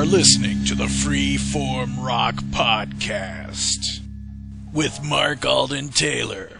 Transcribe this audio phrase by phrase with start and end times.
[0.00, 4.00] are listening to the Freeform Rock Podcast
[4.72, 6.52] with Mark Alden Taylor.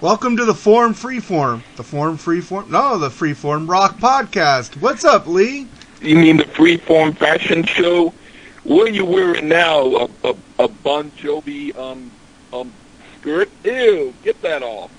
[0.00, 1.62] Welcome to the Form Freeform.
[1.74, 2.68] The Form Freeform?
[2.68, 4.80] No, the Freeform Rock Podcast.
[4.80, 5.66] What's up, Lee?
[6.00, 8.14] You mean the Freeform Fashion Show?
[8.62, 9.80] What are you wearing now?
[9.80, 12.08] A, a, a Bon Jovi um,
[12.52, 12.72] um,
[13.18, 13.50] skirt?
[13.64, 14.92] Ew, get that off.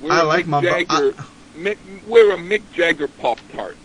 [0.00, 1.24] Wear I a like Mick my Bo- Jagger.
[1.58, 3.76] Mick, wear a Mick Jagger Pop Tart.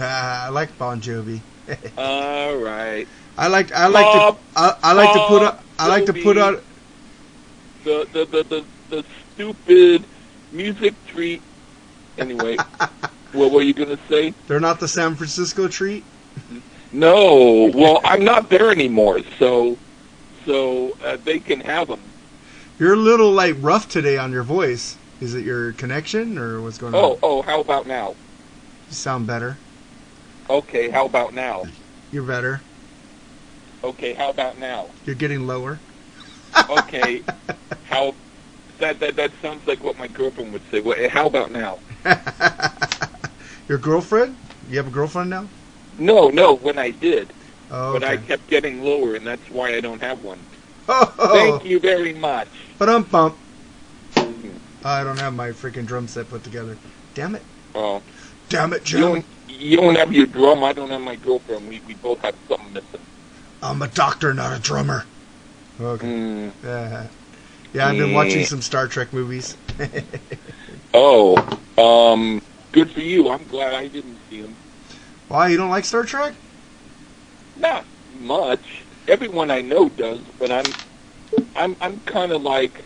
[0.00, 1.40] I like Bon Jovi.
[1.96, 3.06] All right.
[3.36, 6.14] I like I like Pop- to I, I like to put on I like to
[6.14, 6.60] put on
[7.84, 10.06] The the the the, the stupid
[10.52, 11.42] music treat.
[12.18, 12.60] Anyway,
[13.32, 14.34] what were you gonna say?
[14.46, 16.04] they're not the San Francisco treat.
[16.92, 17.70] No.
[17.74, 19.78] Well, I'm not there anymore, so
[20.44, 22.00] so uh, they can have them.
[22.78, 24.96] You're a little like rough today on your voice.
[25.20, 27.12] Is it your connection or what's going Oh on?
[27.12, 28.16] Oh, oh, how about now?
[28.88, 29.58] You sound better.
[30.50, 31.62] Okay, how about now?
[32.10, 32.60] You're better.
[33.84, 34.88] Okay, how about now?
[35.06, 35.78] You're getting lower.
[36.68, 37.22] Okay,
[37.84, 38.12] how
[38.80, 40.80] that that that sounds like what my girlfriend would say.
[40.80, 41.78] Well, eh, how about now?
[43.68, 44.36] your girlfriend?
[44.68, 45.46] You have a girlfriend now?
[46.00, 47.32] No, no, when I did,
[47.70, 50.40] Oh, but I kept getting lower, and that's why I don't have one.
[50.88, 52.48] Oh, Thank you very much.
[52.76, 53.36] But I'm bump.
[54.14, 54.48] Mm-hmm.
[54.84, 56.76] I don't have my freaking drum set put together.
[57.14, 57.42] Damn it.
[57.76, 58.02] Oh,
[58.48, 59.22] Damn it, Joe.
[59.60, 60.64] Don't you don't have your drum.
[60.64, 61.68] I don't have my girlfriend.
[61.68, 63.00] We we both have something missing.
[63.62, 65.04] I'm a doctor, not a drummer.
[65.80, 66.06] Okay.
[66.06, 66.52] Mm.
[66.64, 67.08] Uh,
[67.72, 69.56] yeah, I've been watching some Star Trek movies.
[70.92, 71.36] Oh,
[71.78, 73.28] um, good for you.
[73.28, 74.56] I'm glad I didn't see them.
[75.28, 76.34] Why, you don't like Star Trek?
[77.56, 78.84] Not much.
[79.06, 80.72] Everyone I know does, but I'm
[81.54, 82.84] I'm I'm kind of like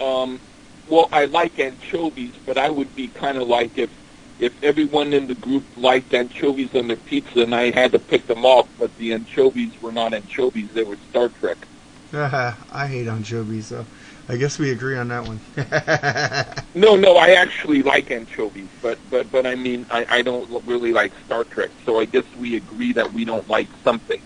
[0.00, 0.40] um
[0.88, 3.90] well, I like anchovies, but I would be kind of like if
[4.38, 8.26] if everyone in the group liked anchovies on their pizza and I had to pick
[8.26, 11.68] them off, but the anchovies were not anchovies, they were Star Trek.
[12.12, 13.86] Uh, I hate anchovies, so
[14.28, 15.40] I guess we agree on that one.
[16.74, 20.92] No, no, I actually like anchovies, but but but I mean, I I don't really
[20.92, 24.22] like Star Trek, so I guess we agree that we don't like something.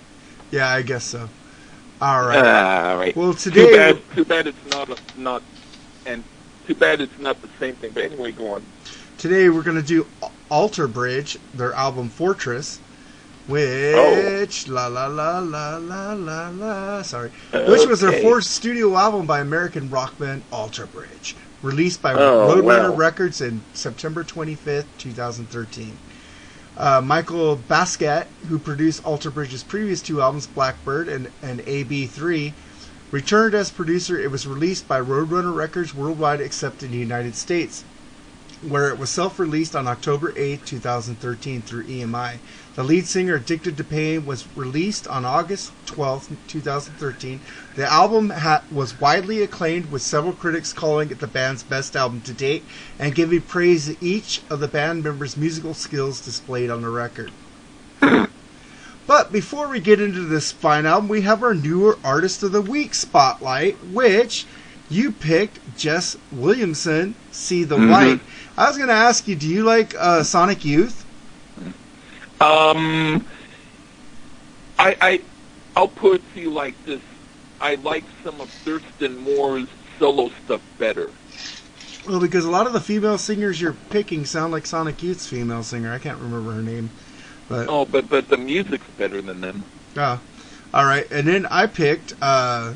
[0.50, 1.30] yeah, I guess so.
[2.00, 2.44] All right.
[2.44, 3.16] All right.
[3.16, 4.02] well, Too today bad.
[4.14, 5.44] Too bad it's not a, not,
[6.06, 6.24] and
[6.66, 7.92] too bad it's not the same thing.
[7.92, 8.66] But anyway, go on.
[9.20, 10.06] Today we're gonna do
[10.50, 12.78] Alter Bridge, their album Fortress,
[13.46, 17.02] which la la la la la la la.
[17.02, 22.14] Sorry, which was their fourth studio album by American rock band Alter Bridge, released by
[22.14, 22.96] Oh, Roadrunner wow.
[22.96, 25.98] Records in September 25th, 2013.
[26.78, 32.54] Uh, Michael Baskette, who produced Alter Bridge's previous two albums, Blackbird and, and AB3,
[33.10, 34.18] returned as producer.
[34.18, 37.84] It was released by Roadrunner Records worldwide except in the United States,
[38.62, 42.38] where it was self released on October 8, 2013 through EMI.
[42.74, 47.40] The lead singer, Addicted to Pain, was released on August 12, 2013.
[47.76, 52.20] The album ha- was widely acclaimed, with several critics calling it the band's best album
[52.22, 52.64] to date
[52.98, 57.32] and giving praise to each of the band members' musical skills displayed on the record.
[59.06, 62.62] But before we get into this fine album, we have our newer artist of the
[62.62, 64.46] week spotlight, which
[64.90, 67.90] you picked Jess Williamson, See the Mhm.
[67.90, 68.20] White.
[68.58, 71.04] I was going to ask you, do you like uh, Sonic Youth?
[72.40, 73.24] Um,
[74.78, 75.20] I I
[75.76, 77.00] I'll put it to you like this.
[77.60, 79.68] I like some of Thurston Moore's
[79.98, 81.10] solo stuff better.
[82.08, 85.62] Well, because a lot of the female singers you're picking sound like Sonic Youth's female
[85.62, 85.92] singer.
[85.92, 86.90] I can't remember her name.
[87.48, 89.64] But Oh, but but the music's better than them.
[89.96, 90.18] Uh,
[90.72, 92.72] all right, and then I picked uh,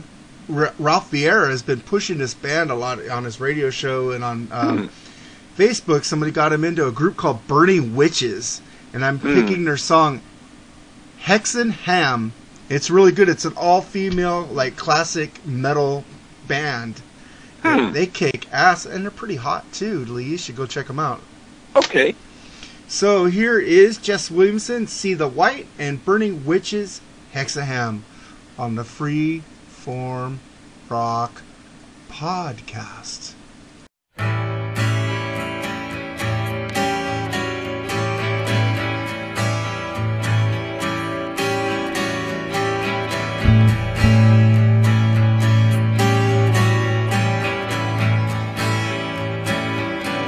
[0.52, 4.22] R- Ralph Vieira has been pushing this band a lot on his radio show and
[4.24, 4.90] on um,
[5.56, 6.04] Facebook.
[6.04, 8.60] Somebody got him into a group called Burning Witches,
[8.92, 9.34] and I'm Hmm.
[9.34, 10.20] picking their song
[11.24, 12.32] Hexen Ham.
[12.68, 13.28] It's really good.
[13.28, 16.04] It's an all-female like classic metal
[16.48, 17.00] band.
[17.62, 17.92] Hmm.
[17.92, 20.04] They kick ass, and they're pretty hot too.
[20.04, 21.20] Lee, you should go check them out.
[21.74, 22.14] Okay.
[22.86, 27.00] So here is Jess Williamson, See the White, and Burning Witches,
[27.32, 28.00] Hexaham,
[28.58, 29.42] on the Free
[29.84, 30.40] Form
[30.88, 31.42] Rock
[32.08, 33.34] Podcast.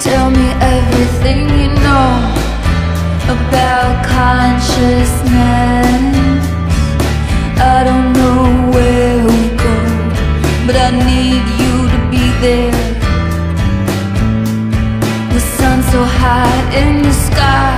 [0.00, 2.34] Tell me everything you know
[3.24, 5.55] about consciousness.
[12.46, 12.70] there.
[15.34, 17.74] The sun so high in the sky.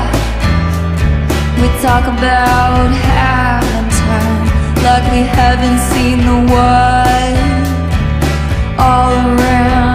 [1.60, 4.44] We talk about having time
[4.86, 7.66] Like we haven't seen the world
[8.78, 9.87] All around.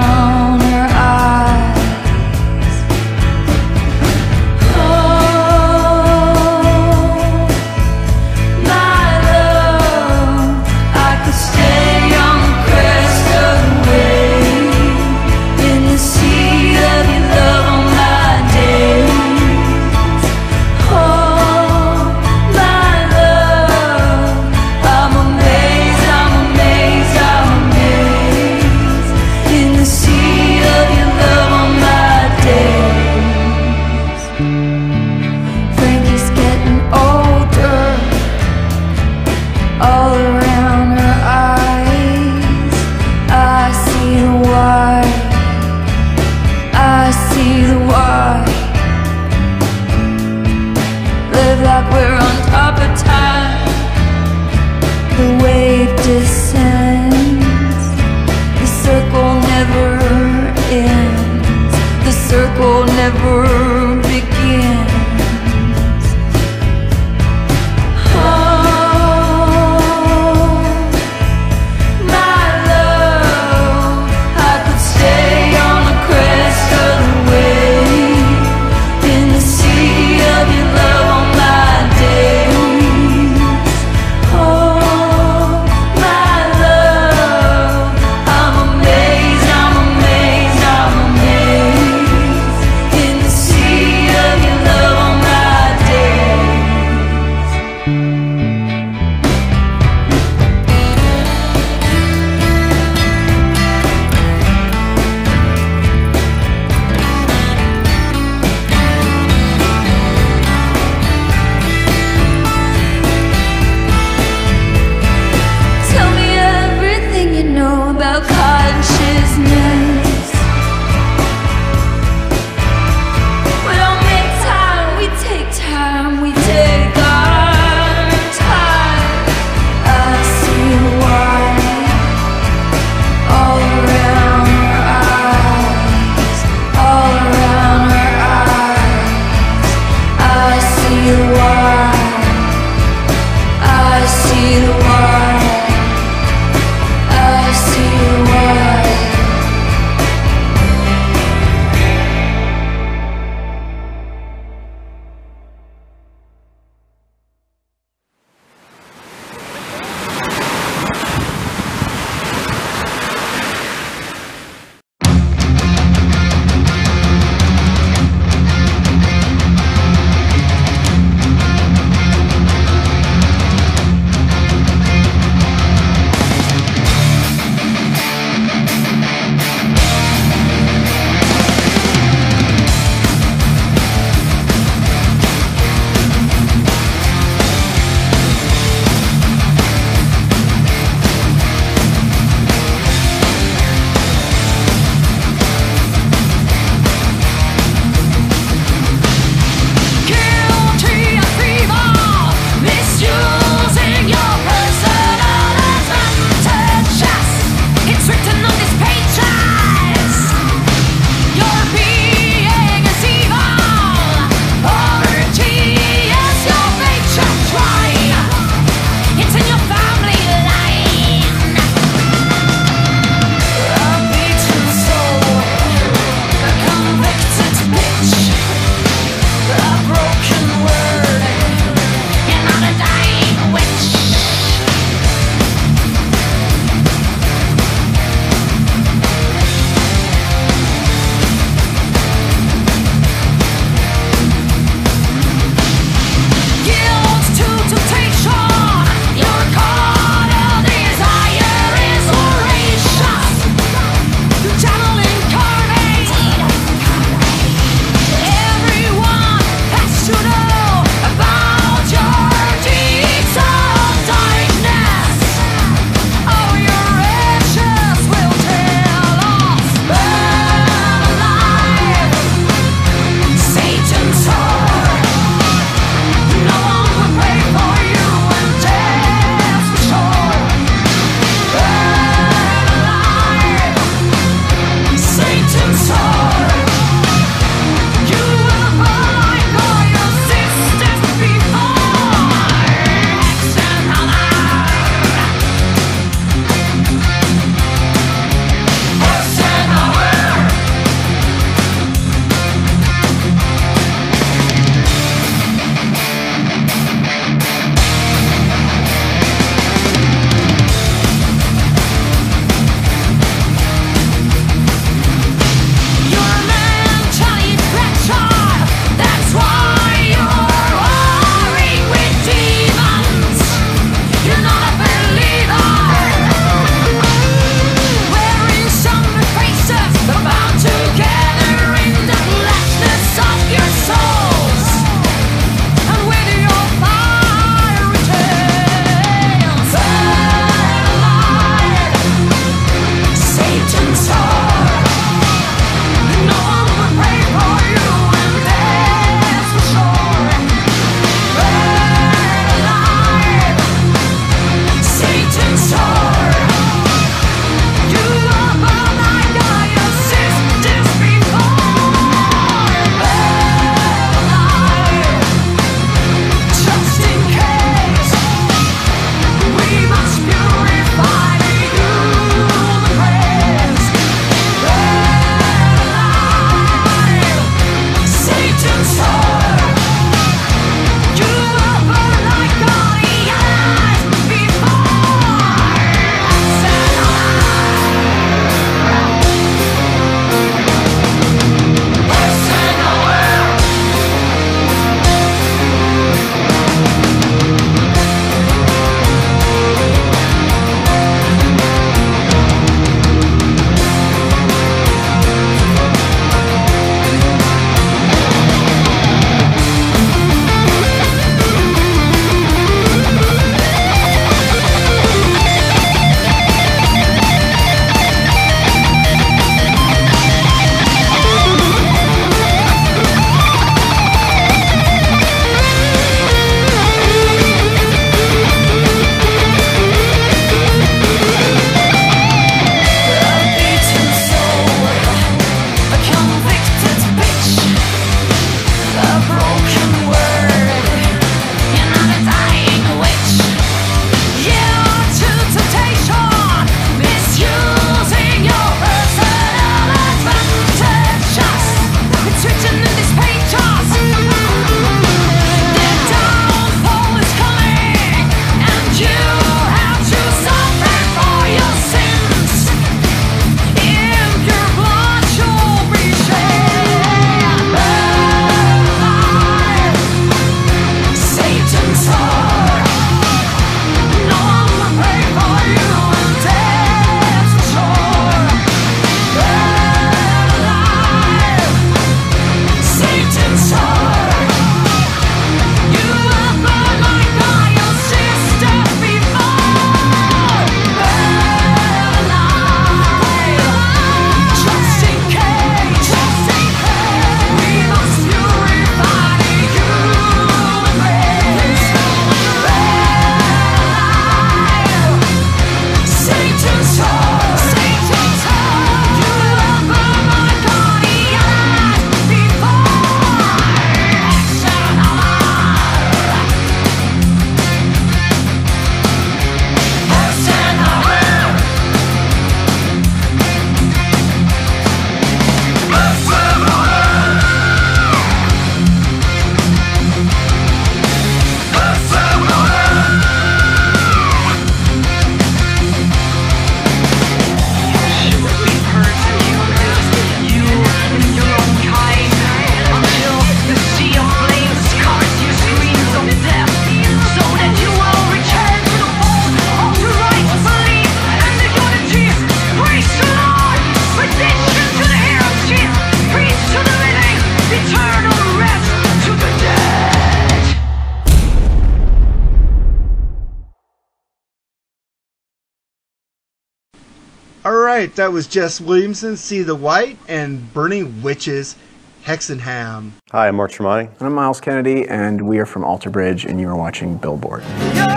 [567.93, 571.75] Right, that was Jess Williamson, See the White, and Burning Witches,
[572.23, 573.11] Hexenham.
[573.31, 574.07] Hi, I'm Mark Tremonti.
[574.07, 577.61] And I'm Myles Kennedy, and we are from Alter Bridge, and you are watching Billboard.
[577.61, 578.07] You're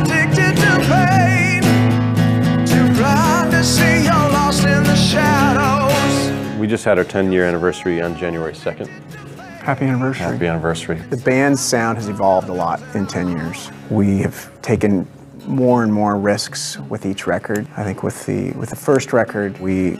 [0.00, 1.60] addicted to pain,
[3.50, 6.58] to see you're lost in the shadows.
[6.58, 8.88] We just had our 10 year anniversary on January 2nd.
[9.60, 10.24] Happy anniversary.
[10.24, 10.96] Happy anniversary.
[11.10, 13.70] The band's sound has evolved a lot in 10 years.
[13.90, 15.06] We have taken
[15.46, 17.66] more and more risks with each record.
[17.76, 19.98] I think with the with the first record, we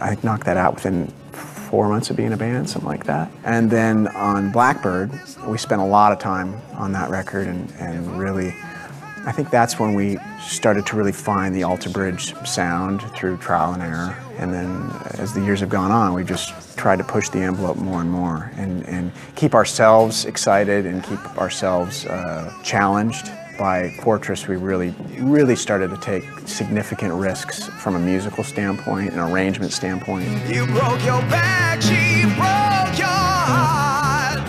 [0.00, 3.30] I knocked that out within four months of being a band, something like that.
[3.44, 5.10] And then on Blackbird,
[5.46, 8.54] we spent a lot of time on that record and, and really
[9.26, 13.72] I think that's when we started to really find the Alter Bridge sound through trial
[13.72, 14.14] and error.
[14.36, 17.78] And then as the years have gone on, we just tried to push the envelope
[17.78, 23.30] more and more and, and keep ourselves excited and keep ourselves uh, challenged.
[23.58, 29.20] By Fortress, we really, really started to take significant risks from a musical standpoint, an
[29.20, 30.26] arrangement standpoint.
[30.48, 34.42] You broke your back, she broke your heart.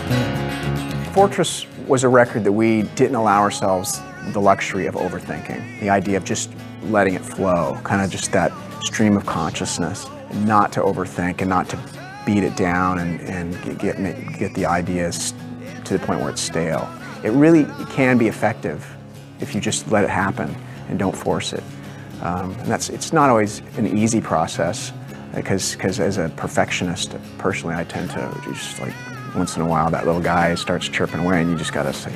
[1.13, 4.01] Fortress was a record that we didn't allow ourselves
[4.33, 5.79] the luxury of overthinking.
[5.81, 6.50] The idea of just
[6.85, 8.51] letting it flow, kind of just that
[8.85, 11.79] stream of consciousness, not to overthink and not to
[12.25, 15.35] beat it down and, and get, get, get the ideas
[15.83, 16.89] to the point where it's stale.
[17.24, 18.95] It really can be effective
[19.39, 20.56] if you just let it happen
[20.89, 21.63] and don't force it.
[22.22, 24.92] Um, and that's, it's not always an easy process
[25.34, 28.94] because as a perfectionist, personally, I tend to just like
[29.36, 32.13] once in a while that little guy starts chirping away and you just gotta say,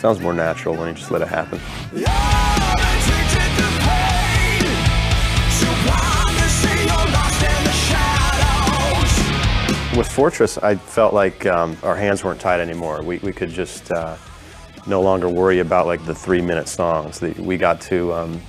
[0.00, 1.60] Sounds more natural when you just let it happen.
[1.92, 4.62] You're addicted to pain,
[5.60, 9.12] too blind to see you're lost in the shadows.
[9.98, 13.02] With Fortress, I felt like um, our hands weren't tied anymore.
[13.02, 14.16] We, we could just uh,
[14.86, 17.20] no longer worry about like the three minute songs.
[17.20, 18.40] We got to, um,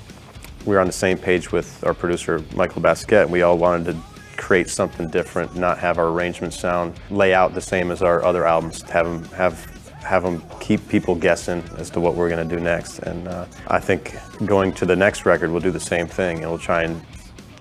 [0.66, 3.30] we were on the same page with our producer, Michael Baskette.
[3.30, 3.98] We all wanted to
[4.38, 8.46] create something different, not have our arrangements sound, lay out the same as our other
[8.46, 9.66] albums, have them, have,
[10.04, 13.00] have them keep people guessing as to what we're going to do next.
[13.00, 16.50] And uh, I think going to the next record, we'll do the same thing and
[16.50, 17.02] we'll try and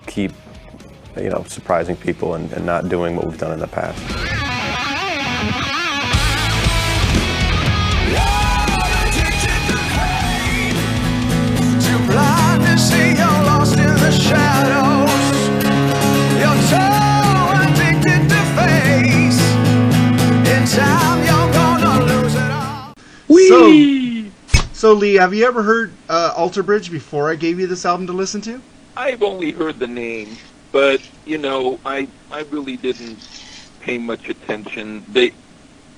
[0.07, 0.31] keep,
[1.15, 5.70] you know, surprising people and, and not doing what we've done in the past.
[14.35, 15.01] All.
[23.51, 24.31] So,
[24.73, 28.07] so Lee, have you ever heard uh, Alter Bridge before I gave you this album
[28.07, 28.61] to listen to?
[28.95, 30.37] I've only heard the name,
[30.71, 33.19] but you know, I I really didn't
[33.81, 35.03] pay much attention.
[35.09, 35.33] They,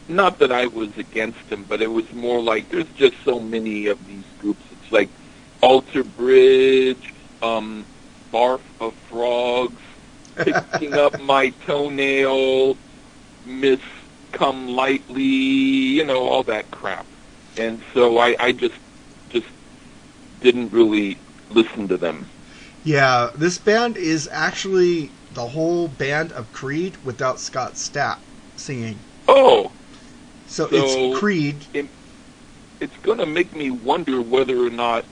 [0.08, 3.88] not that I was against them, but it was more like there's just so many
[3.88, 4.62] of these groups.
[4.72, 5.10] It's like
[5.62, 7.86] Alter Bridge, um,
[8.34, 9.80] Barf of Frogs,
[10.36, 12.76] Picking Up My Toenail,
[13.46, 13.80] Miss
[14.32, 17.06] Come Lightly, you know, all that crap.
[17.58, 18.74] And so I, I just
[19.30, 19.46] just
[20.42, 21.18] didn't really
[21.52, 22.28] listen to them.
[22.84, 28.18] Yeah, this band is actually the whole band of Creed without Scott Stapp
[28.56, 28.98] singing.
[29.28, 29.72] Oh,
[30.48, 30.76] So, So-
[31.12, 31.56] it's Creed.
[31.74, 31.88] it,
[32.80, 35.06] it's going to make me wonder whether or not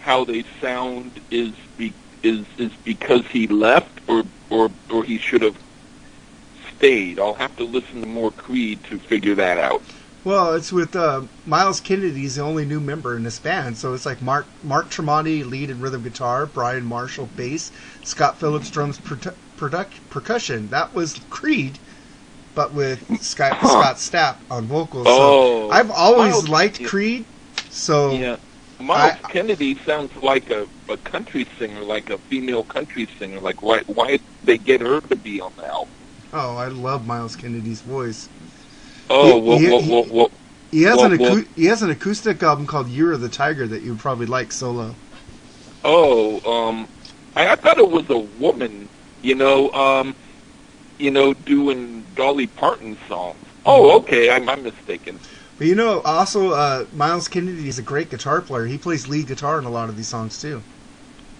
[0.00, 5.42] how they sound is be, is is because he left or or or he should
[5.42, 5.56] have
[6.76, 7.18] stayed.
[7.18, 9.82] I'll have to listen to more Creed to figure that out.
[10.22, 14.04] Well, it's with uh, Myles Kennedy's the only new member in this band, so it's
[14.04, 17.72] like Mark Mark Tremonti lead and rhythm guitar, Brian Marshall bass,
[18.04, 20.68] Scott Phillips drums produ- produc- percussion.
[20.68, 21.78] That was Creed,
[22.54, 25.06] but with Scott, Scott Stapp on vocals.
[25.08, 25.68] Oh.
[25.68, 26.84] so I've always Myles- liked.
[26.84, 27.24] Creed,
[27.70, 28.36] so Yeah.
[28.80, 33.40] Myles I- Kennedy sounds like a, a country singer, like a female country singer.
[33.40, 35.94] Like why why did they get her to be on the album?
[36.32, 38.28] oh, I love Myles Kennedy's voice.
[39.10, 40.30] Oh, He- well, he- well, he- well, well,
[40.72, 43.66] He has Well, an well- he has an acoustic album called Year of the Tiger
[43.66, 44.96] that you probably like solo.
[45.82, 46.88] Oh, um,
[47.34, 48.90] I, I thought it was a woman,
[49.22, 50.14] you know, um,
[50.98, 53.44] you know, doing Dolly Parton songs.
[53.64, 55.20] Oh, okay, I'm, I'm mistaken.
[55.60, 58.64] But you know, also uh, Myles Kennedy is a great guitar player.
[58.64, 60.62] He plays lead guitar in a lot of these songs too.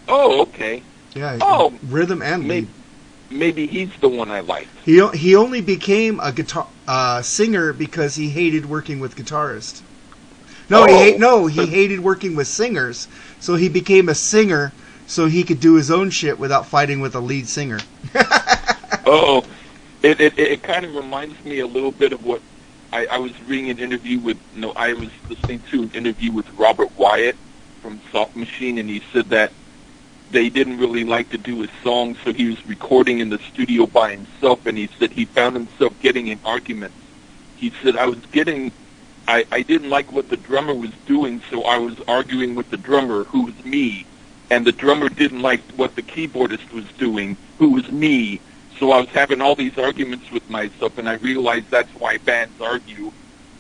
[0.08, 0.82] Oh, okay.
[1.14, 2.68] Yeah, Oh, rhythm and lead.
[3.30, 4.68] Maybe, maybe he's the one I like.
[4.84, 9.80] He he only became a guitar uh, singer because he hated working with guitarists.
[10.68, 10.98] No, he Oh.
[10.98, 13.08] hate, no he hated working with singers.
[13.40, 14.74] So he became a singer
[15.06, 17.78] so he could do his own shit without fighting with a lead singer.
[19.06, 19.42] Oh,
[20.02, 22.42] it, it it kind of reminds me a little bit of what
[22.92, 24.38] I, I was reading an interview with.
[24.56, 27.36] No, I was listening to an interview with Robert Wyatt
[27.82, 29.52] from Soft Machine, and he said that
[30.30, 33.86] they didn't really like to do his songs, so he was recording in the studio
[33.86, 36.96] by himself, and he said he found himself getting in arguments.
[37.56, 38.70] He said, I was getting,
[39.26, 42.76] I, I didn't like what the drummer was doing, so I was arguing with the
[42.76, 44.06] drummer, who was me,
[44.50, 48.40] and the drummer didn't like what the keyboardist was doing, who was me,
[48.80, 52.60] so I was having all these arguments with myself, and I realized that's why bands
[52.60, 53.12] argue.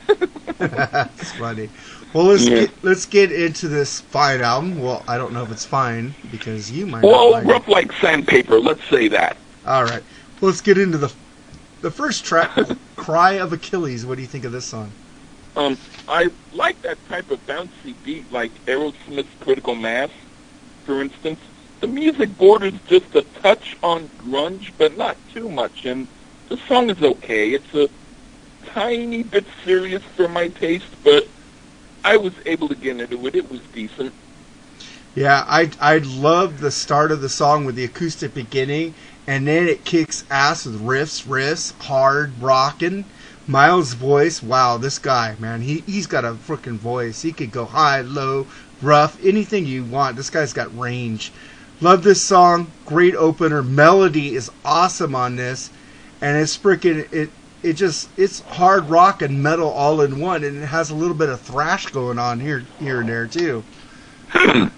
[0.58, 1.70] That's funny.
[2.12, 2.50] Well, let's Yeah.
[2.50, 4.78] get let's get into this fine album.
[4.78, 7.02] Well, I don't know if it's fine because you might.
[7.02, 9.38] Well, not like rough like sandpaper, let's say that.
[9.64, 10.04] All right.
[10.40, 11.12] Well, let's get into the
[11.82, 12.50] the first track,
[12.96, 14.94] "Cry of Achilles." What do you think of this song?
[15.56, 15.78] Um,
[16.08, 20.10] I like that type of bouncy beat, like Aerosmith's Critical Mass,
[20.84, 21.40] for instance.
[21.80, 26.06] The music borders just a touch on grunge, but not too much, and
[26.48, 27.50] the song is okay.
[27.52, 27.88] It's a
[28.66, 31.26] tiny bit serious for my taste, but
[32.04, 33.34] I was able to get into it.
[33.34, 34.12] It was decent.
[35.14, 38.94] Yeah, I I love the start of the song with the acoustic beginning,
[39.26, 43.06] and then it kicks ass with riffs, riffs, hard rocking.
[43.46, 47.22] Myles' voice, wow, this guy, man, he he's got a freaking voice.
[47.22, 48.46] He could go high, low,
[48.82, 50.16] rough, anything you want.
[50.16, 51.32] This guy's got range.
[51.80, 52.70] Love this song.
[52.84, 53.62] Great opener.
[53.62, 55.70] Melody is awesome on this,
[56.20, 57.30] and it's freaking it.
[57.62, 61.16] It just it's hard rock and metal all in one, and it has a little
[61.16, 63.64] bit of thrash going on here here and there too.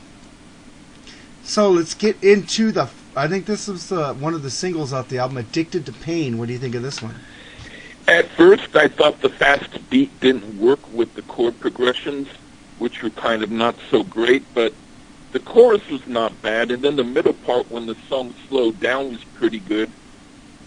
[1.45, 2.89] So let's get into the.
[3.15, 6.39] I think this was uh, one of the singles off the album, "Addicted to Pain."
[6.39, 7.17] What do you think of this one?
[8.07, 12.29] At first, I thought the fast beat didn't work with the chord progressions,
[12.79, 14.73] which were kind of not so great, but
[15.33, 19.13] the chorus was not bad, and then the middle part when the song slowed down
[19.13, 19.91] was pretty good.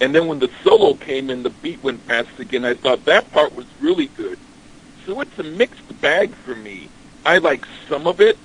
[0.01, 2.65] And then when the solo came in, the beat went fast again.
[2.65, 4.37] I thought that part was really good.
[5.05, 6.89] So it's a mixed bag for me.
[7.25, 8.37] I like some of it,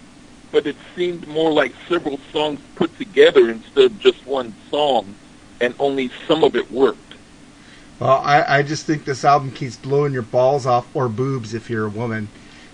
[0.52, 5.14] but it seemed more like several songs put together instead of just one song,
[5.60, 6.98] and only some of it worked.
[7.98, 11.68] Well, I, I just think this album keeps blowing your balls off or boobs if
[11.68, 12.28] you're a woman.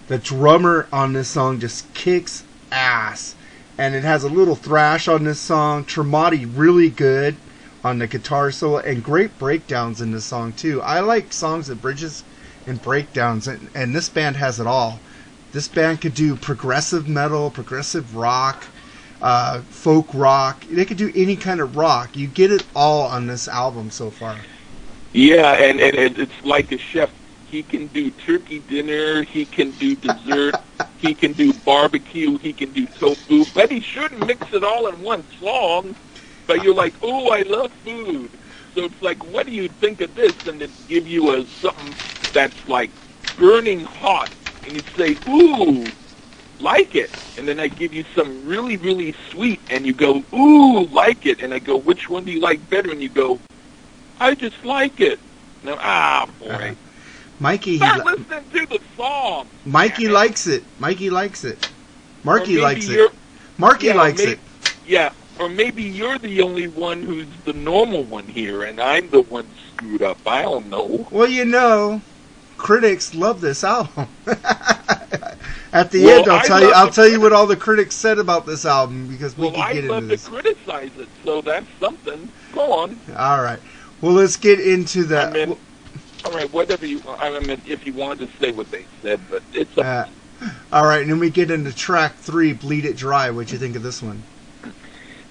[0.09, 2.45] The drummer on this song just kicks
[2.77, 3.35] ass,
[3.79, 5.85] and it has a little thrash on this song.
[5.85, 7.37] Tremonti really good
[7.83, 10.83] on the guitar solo, and great breakdowns in this song too.
[10.83, 12.23] I like songs that bridges
[12.67, 15.01] and breakdowns, and, and this band has it all.
[15.53, 18.67] This band could do progressive metal, progressive rock,
[19.23, 20.65] uh, folk rock.
[20.69, 22.17] They could do any kind of rock.
[22.17, 24.37] You get it all on this album so far.
[25.13, 27.11] Yeah, and, and, and it's like a chef.
[27.47, 29.23] He can do turkey dinner.
[29.23, 30.57] He can do dessert.
[30.97, 32.39] he can do barbecue.
[32.39, 33.47] He can do tofu.
[33.47, 35.97] But he shouldn't mix it all in one song.
[36.47, 38.39] But you're like, oh, I love food.
[38.75, 40.35] So it's like, what do you think of this?
[40.47, 41.99] And it give you a something
[42.33, 42.93] that's like
[43.37, 44.33] burning hot,
[44.65, 45.93] and you say, ooh,
[46.61, 47.13] like it.
[47.37, 51.41] And then I give you some really, really sweet, and you go, ooh, like it.
[51.43, 52.91] And I go, which one do you like better?
[52.93, 53.41] And you go,
[54.19, 55.21] I just like it.
[55.63, 56.77] Now, ah, boy.
[57.41, 59.47] Mikey, he, li- listening to the song.
[59.65, 60.65] Mikey likes it.
[60.79, 61.71] Mikey likes it.
[62.25, 63.13] Marky likes it.
[63.59, 64.39] Marky yeah, likes may- it.
[64.87, 69.23] Yeah, or maybe you're the only one who's the normal one here, and I'm the
[69.23, 70.19] one screwed up.
[70.27, 71.07] I don't know.
[71.11, 72.01] Well, you know,
[72.57, 74.09] critics love this album.
[75.73, 76.73] At the Well, end, I'll I tell you.
[76.73, 79.61] I'll tell you what all the critics said about this album because we Well, can
[79.63, 82.31] I get love into to criticize it, so that's something.
[82.55, 82.99] Go on.
[83.17, 83.59] All right.
[84.01, 85.57] Well, let's get into the.
[86.27, 87.01] I mean, all right, whatever you.
[87.07, 89.77] I mean, if you wanted to say what they said, but it's.
[89.77, 90.09] A, uh,
[90.73, 93.77] all right, and then we get into track three, "Bleed It Dry." What you think
[93.77, 94.23] of this one?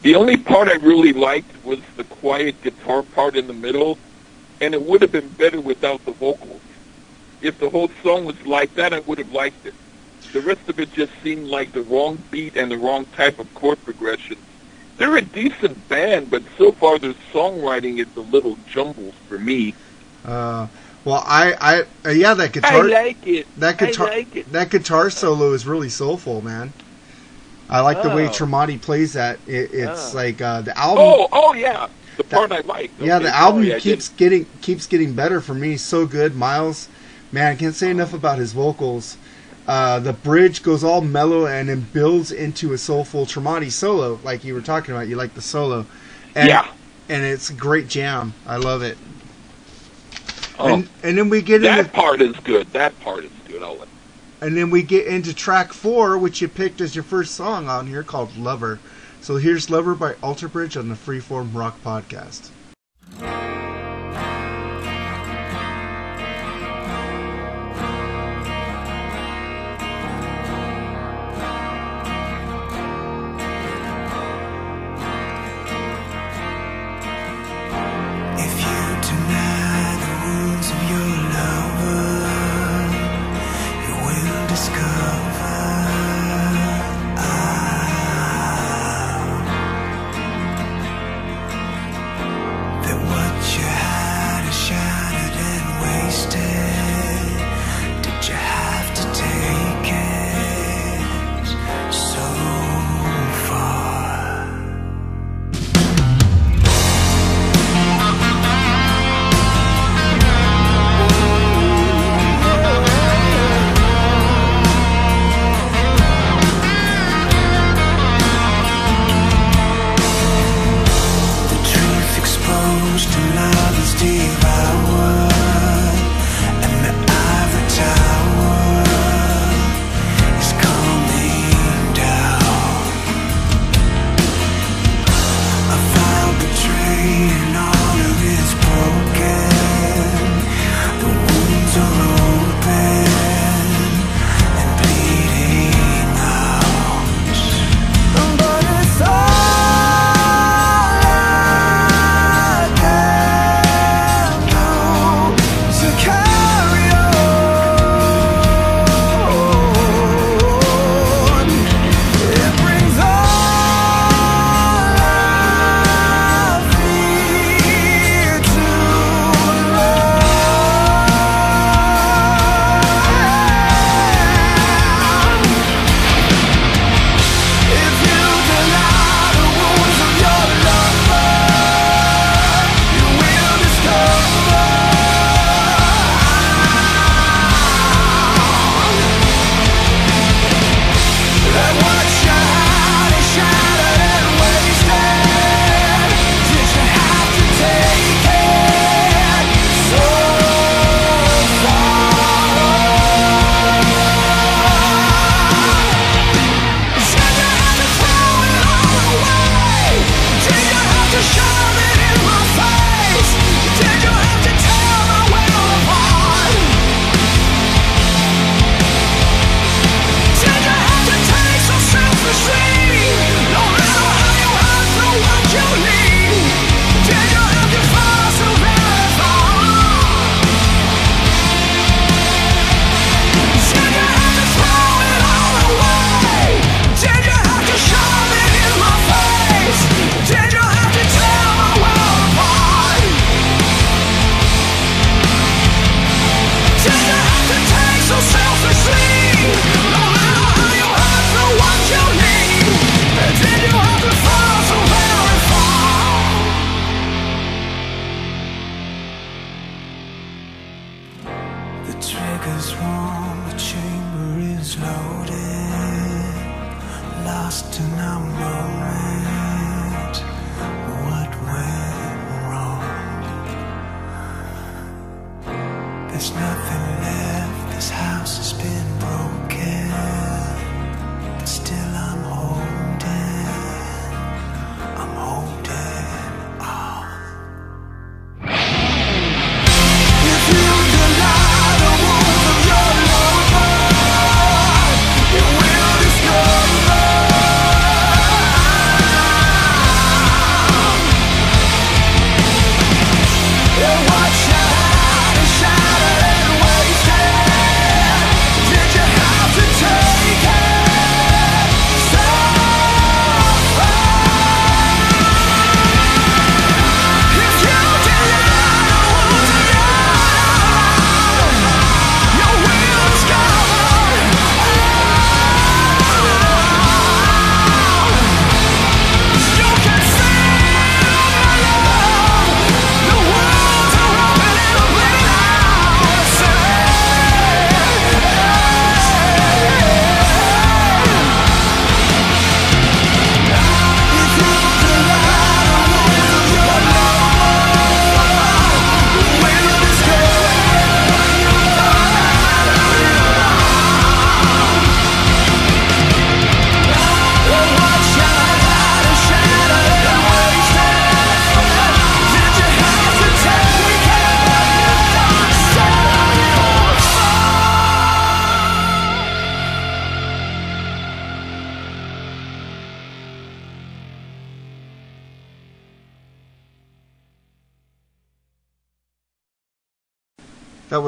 [0.01, 3.97] The only part I really liked was the quiet guitar part in the middle,
[4.61, 6.61] and it would have been better without the vocals.
[7.41, 9.73] If the whole song was like that, I would have liked it.
[10.31, 13.53] The rest of it just seemed like the wrong beat and the wrong type of
[13.53, 14.37] chord progression.
[14.97, 19.73] They're a decent band, but so far their songwriting is a little jumbled for me.
[20.25, 20.67] Uh,
[21.05, 23.47] well, I, I, uh, yeah, that guitar, I like it.
[23.59, 24.51] that guitar, I like it.
[24.51, 26.73] that guitar solo is really soulful, man.
[27.69, 28.29] I like the way Oh.
[28.29, 29.39] Tremonti plays that.
[29.47, 30.17] It, it's Oh.
[30.17, 31.03] like uh, the album.
[31.07, 31.87] Oh, oh yeah,
[32.17, 32.91] the part I like.
[32.99, 35.77] Yeah, the album sorry, I keeps getting keeps getting better for me.
[35.77, 36.89] So good, Myles.
[37.31, 39.17] Man, I can't say enough about his vocals.
[39.67, 44.43] Uh, the bridge goes all mellow and then builds into a soulful Tremonti solo, like
[44.43, 45.07] you were talking about.
[45.07, 45.87] You like the solo,
[46.35, 46.67] and, Yeah.
[47.09, 48.35] and it's a great jam.
[48.45, 48.95] I love it.
[50.59, 52.71] Oh, And and then we get that into part is good.
[52.73, 53.61] That part is good.
[53.63, 53.89] I'll let
[54.41, 57.87] and then we get into track four, which you picked as your first song on
[57.87, 58.79] here, called "Lover."
[59.19, 62.51] So here's "Lover" by Alter Bridge on the Freeform Rock Podcast.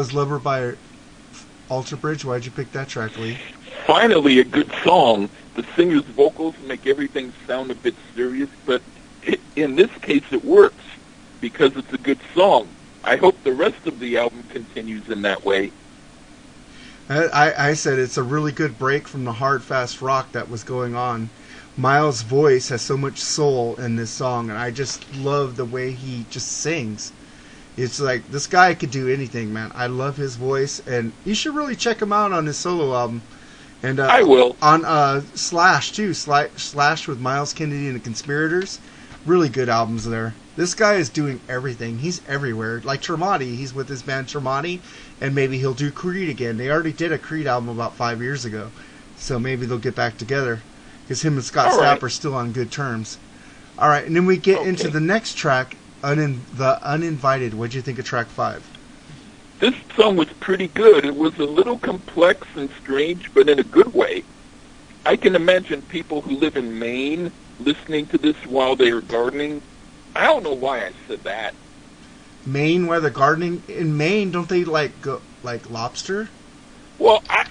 [0.07, 0.73] was Lover by
[1.69, 2.23] Alter Bridge.
[2.23, 3.37] Why'd you pick that track, Lee?
[3.85, 5.29] Finally, a good song.
[5.55, 8.81] The singer's vocals make everything sound a bit serious, but
[9.23, 10.83] it, in this case, it works
[11.41, 12.69] because it's a good song.
[13.03, 15.71] I hope the rest of the album continues in that way.
[17.09, 20.63] I, I said it's a really good break from the hard, fast rock that was
[20.63, 21.29] going on.
[21.75, 25.91] Myles' voice has so much soul in this song, and I just love the way
[25.91, 27.11] he just sings
[27.77, 29.71] it's like this guy could do anything, man.
[29.75, 33.21] I love his voice, and you should really check him out on his solo album.
[33.83, 36.15] And uh, I will on uh, Slash too.
[36.15, 38.79] Slash, Slash with Myles Kennedy and the Conspirators,
[39.25, 40.33] really good albums there.
[40.55, 41.99] This guy is doing everything.
[41.99, 42.81] He's everywhere.
[42.83, 44.79] Like Tremonti, he's with his band Tremonti,
[45.21, 46.57] and maybe he'll do Creed again.
[46.57, 48.71] They already did a Creed album about five years ago,
[49.17, 50.61] so maybe they'll get back together
[51.03, 52.03] because him and Scott All Stapp right.
[52.03, 53.19] are still on good terms.
[53.77, 54.69] All right, and then we get okay.
[54.69, 57.53] into the next track, unin- the Uninvited.
[57.53, 58.63] What'd you think of track five?
[59.59, 61.03] This song was pretty good.
[61.03, 64.23] It was a little complex and strange, but in a good way.
[65.05, 69.61] I can imagine people who live in Maine listening to this while they are gardening.
[70.15, 71.53] I don't know why I said that.
[72.45, 76.29] Maine, where the gardening in Maine, don't they like go like lobster?
[76.99, 77.45] Well, I,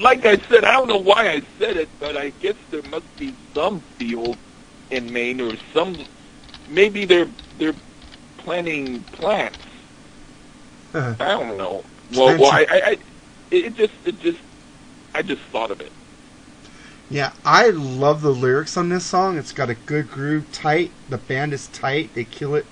[0.00, 3.16] like I said, I don't know why I said it, but I guess there must
[3.18, 4.36] be some field
[4.90, 5.96] in Maine or some.
[6.68, 7.74] Maybe they're they're
[8.44, 9.58] planting plants.
[10.94, 11.84] Uh, I don't know.
[12.10, 12.98] Well, well, I, I, I
[13.50, 14.40] it just it just
[15.14, 15.92] I just thought of it.
[17.08, 19.36] yeah, I love the lyrics on this song.
[19.38, 20.92] It's got a good groove, tight.
[21.08, 22.14] The band is tight.
[22.14, 22.66] They kill it,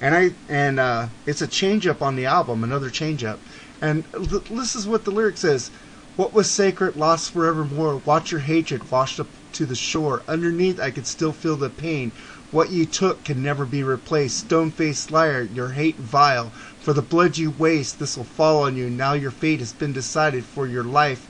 [0.00, 3.40] and I and uh, it's a change up on the album, another change up.
[3.80, 5.70] And l- this is what the lyric says:
[6.16, 7.98] "What was sacred, lost forevermore.
[7.98, 10.24] Watch your hatred washed up to the shore.
[10.26, 12.12] Underneath, I could still feel the pain.
[12.50, 14.38] What you took can never be replaced.
[14.38, 16.50] Stone-faced liar, your hate vile.
[16.78, 18.88] For the blood you waste, this will fall on you.
[18.88, 20.44] Now your fate has been decided.
[20.44, 21.28] For your life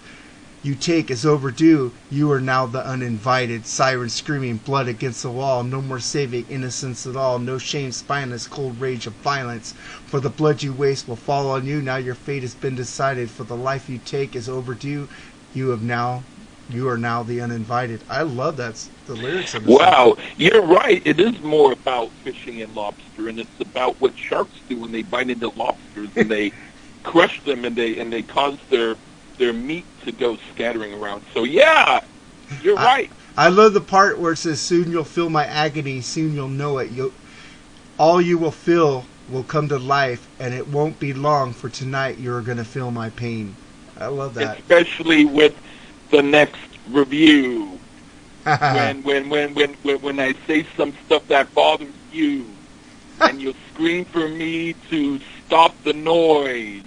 [0.62, 1.92] you take is overdue.
[2.10, 3.66] You are now the uninvited.
[3.66, 5.62] Siren screaming, blood against the wall.
[5.62, 7.38] No more saving innocence at all.
[7.38, 9.72] No shame, spineless, cold rage of violence.
[10.06, 11.80] For the blood you waste will fall on you.
[11.82, 13.30] Now your fate has been decided.
[13.30, 15.08] For the life you take is overdue.
[15.54, 16.24] You have now,
[16.68, 18.02] you are now the uninvited.
[18.08, 18.88] I love that.
[19.06, 19.76] The lyrics of this.
[19.76, 19.86] song.
[19.86, 21.02] Wow, you're right.
[21.04, 25.02] It is more about fishing and lobster, and it's about what sharks do when they
[25.02, 26.52] bite into lobsters and they
[27.02, 28.96] crush them and they and they cause their
[29.38, 31.22] their meat to go scattering around.
[31.34, 32.00] So yeah,
[32.62, 33.12] you're I- right.
[33.36, 36.00] I love the part where it says, "Soon you'll feel my agony.
[36.00, 36.92] Soon you'll know it.
[36.92, 37.12] You,
[37.98, 41.52] all you will feel will come to life, and it won't be long.
[41.52, 43.56] For tonight, you're gonna feel my pain."
[43.98, 44.58] I love that.
[44.58, 45.54] Especially with
[46.14, 47.80] the next review.
[48.68, 52.58] when, when, when, when, when, when I say some stuff that bothers you,
[53.24, 56.84] and you'll scream for me to stop the noise.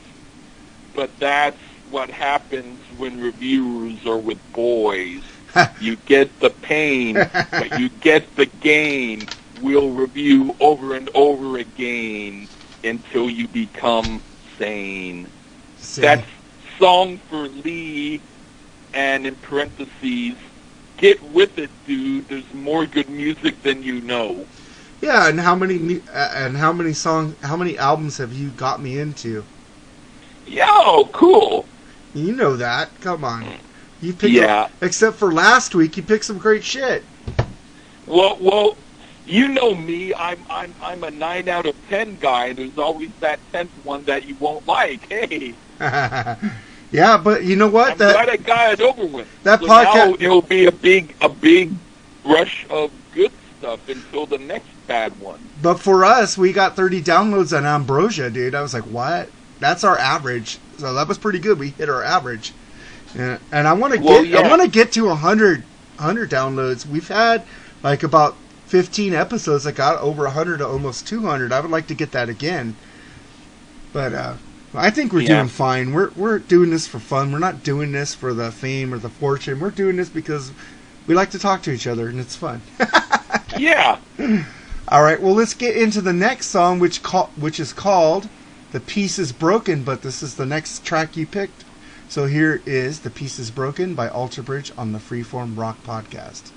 [0.93, 5.23] But that's what happens when reviewers are with boys.
[5.79, 7.25] you get the pain,
[7.57, 9.29] but you get the gain.
[9.53, 12.49] We'll review over and over again
[12.83, 14.23] until you become
[14.57, 15.31] sane.
[15.75, 16.01] See?
[16.01, 16.27] That's
[16.79, 18.23] song for Lee,
[18.97, 20.36] and in parentheses,
[20.97, 22.27] get with it, dude.
[22.27, 24.47] There's more good music than you know.
[25.01, 25.29] yeah.
[25.29, 28.81] And how many mu- uh, and how many songs, how many albums have you got
[28.81, 29.43] me into?
[30.47, 31.65] Yo, cool.
[32.15, 32.89] You know that.
[33.01, 33.45] Come on.
[34.01, 34.31] You pick.
[34.31, 34.69] Yeah.
[34.81, 37.03] Except for last week, you picked some great shit.
[38.07, 38.77] Well, well,
[39.27, 40.13] you know me.
[40.15, 42.53] I'm I'm I'm a nine out of ten guy.
[42.53, 45.07] There's always that tenth one that you won't like.
[45.10, 45.53] Hey,
[46.91, 47.93] yeah, but you know what?
[47.93, 49.28] I'm that glad I got it over with.
[49.43, 51.73] that so podcast- it'll be a big a big
[52.23, 55.39] rush of good stuff until the next bad one.
[55.62, 58.56] But for us, we got 30 downloads on Ambrosia, dude.
[58.56, 59.30] I was like, what?
[59.60, 60.60] That's our average.
[60.78, 61.58] So that was pretty good.
[61.60, 62.54] We hit our average.
[63.17, 65.63] And, and I want to Well, get I want to get to 100
[65.97, 66.86] 100 downloads.
[66.86, 67.43] We've had
[67.84, 68.36] like about
[68.67, 71.52] 15 episodes that got over 100 to almost 200.
[71.52, 72.76] I would like to get that again.
[73.93, 74.34] But uh
[74.77, 75.37] I think we're Yeah.
[75.37, 75.91] doing fine.
[75.93, 77.31] We're we're doing this for fun.
[77.31, 79.59] We're not doing this for the fame or the fortune.
[79.59, 80.51] We're doing this because
[81.08, 82.62] we like to talk to each other and it's fun.
[83.58, 83.97] Yeah.
[84.89, 88.29] All right, well, let's get into the next song, which call, which is called
[88.71, 91.63] "The Peace Is Broken," but this is the next track you picked.
[92.08, 96.52] So here is "The Peace Is Broken" by Alter Bridge on the Freeform Rock Podcast.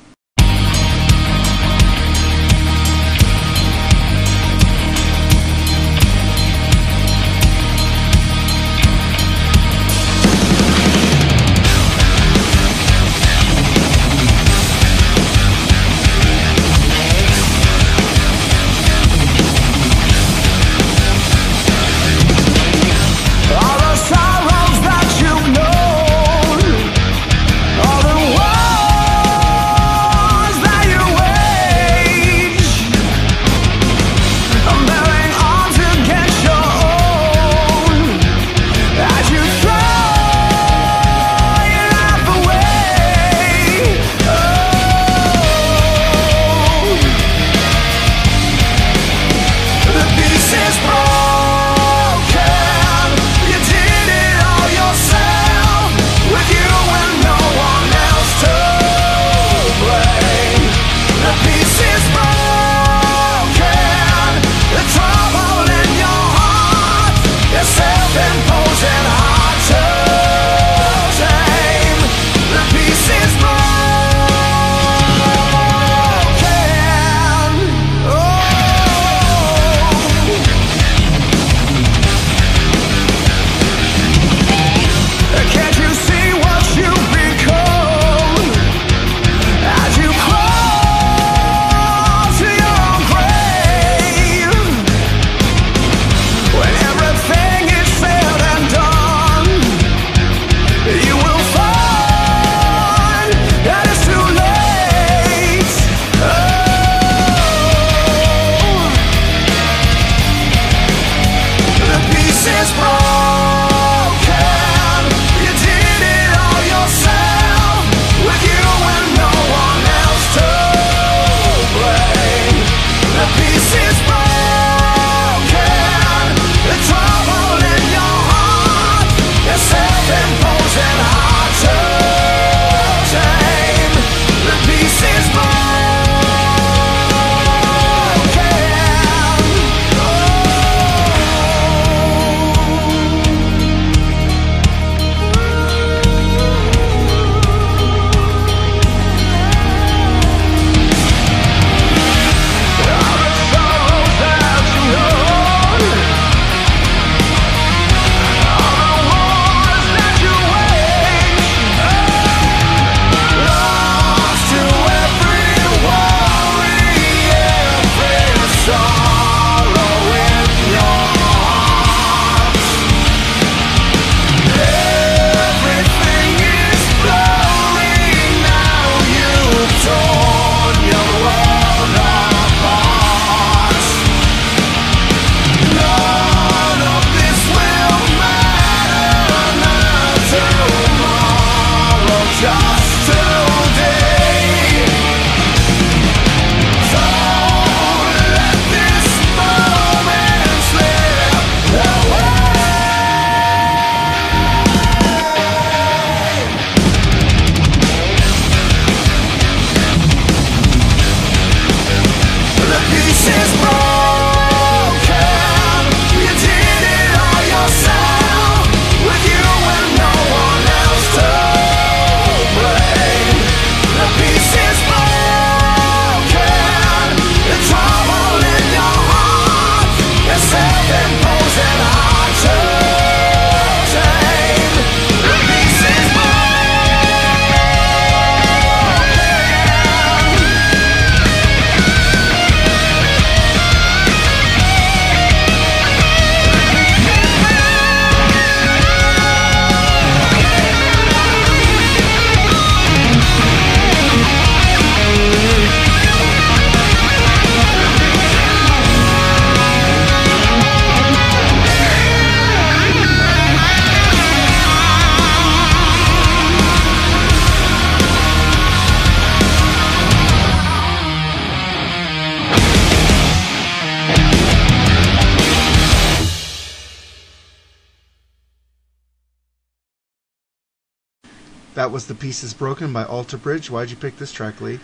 [281.81, 283.71] That was The Peace Is Broken by Alter Bridge.
[283.71, 284.79] Why'd you pick this track, Lee?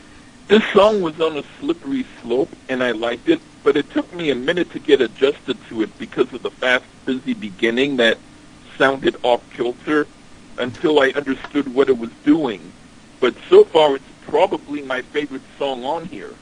[0.48, 4.30] This song was on a slippery slope, and I liked it, but it took me
[4.30, 8.16] a minute to get adjusted to it because of the fast, busy beginning that
[8.78, 10.06] sounded off kilter
[10.56, 12.62] until I understood what it was doing.
[13.20, 16.32] But so far, it's probably my favorite song on here.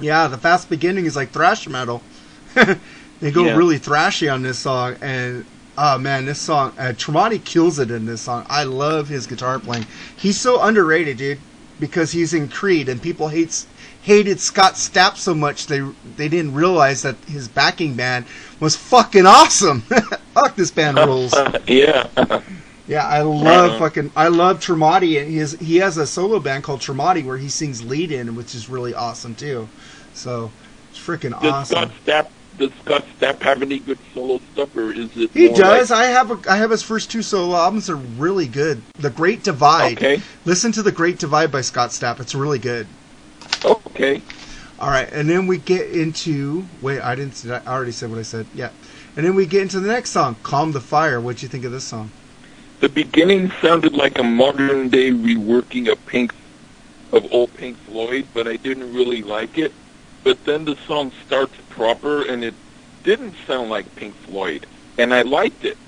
[0.00, 2.02] Yeah, the fast beginning is like thrash metal.
[3.20, 3.54] they go Yeah.
[3.54, 5.46] really thrashy on this song, and
[5.78, 8.46] oh man, this song, uh, Tremonti kills it in this song.
[8.48, 9.86] I love his guitar playing.
[10.16, 11.38] He's so underrated, dude,
[11.80, 13.66] because he's in Creed, and people hates
[14.02, 15.80] hated Scott Stapp so much they
[16.16, 18.26] they didn't realize that his backing band
[18.60, 19.80] was fucking awesome.
[20.34, 21.34] Fuck, this band rules.
[21.66, 22.08] yeah.
[22.88, 23.78] Yeah, I love Uh-huh.
[23.80, 27.36] fucking I love Tremonti and he has he has a solo band called Tremonti where
[27.38, 29.68] he sings lead in, which is really awesome too.
[30.14, 30.52] So
[30.90, 31.90] it's freaking awesome.
[31.90, 32.28] Scott Stapp
[32.58, 35.90] does Scott Stapp have any good solo stuff, or is it He does.
[35.90, 37.86] Like, I have a, I have his first two solo albums.
[37.86, 38.82] They're really good.
[38.98, 39.96] The Great Divide.
[39.98, 42.20] okay, Listen to The Great Divide by Scott Stapp.
[42.20, 42.86] It's really good.
[43.64, 44.22] okay.
[44.78, 47.00] All right, and then we get into wait.
[47.00, 47.42] I didn't.
[47.50, 48.46] I already said what I said.
[48.54, 48.70] Yeah,
[49.16, 51.72] and then we get into the next song, "Calm the Fire." What'd you think of
[51.72, 52.10] this song?
[52.80, 56.34] The beginning sounded like a modern day reworking of Pink
[57.10, 59.72] of old Pink Floyd, but I didn't really like it.
[60.26, 62.54] But then the song starts proper and it
[63.04, 64.66] didn't sound like Pink Floyd
[64.98, 65.78] and I liked it.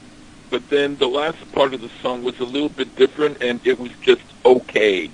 [0.49, 3.81] But then the last part of the song was a little bit different and it
[3.81, 5.11] was just okay.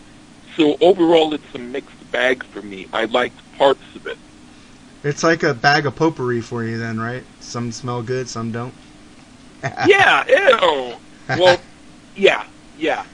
[0.58, 2.86] So overall it's a mixed bag for me.
[2.92, 4.18] I liked parts of it.
[5.02, 7.24] It's like a bag of potpourri for you, then, right?
[7.40, 8.74] Some smell good, some don't.
[9.86, 10.96] yeah, ew.
[11.28, 11.58] Well,
[12.14, 12.44] yeah,
[12.78, 13.06] yeah.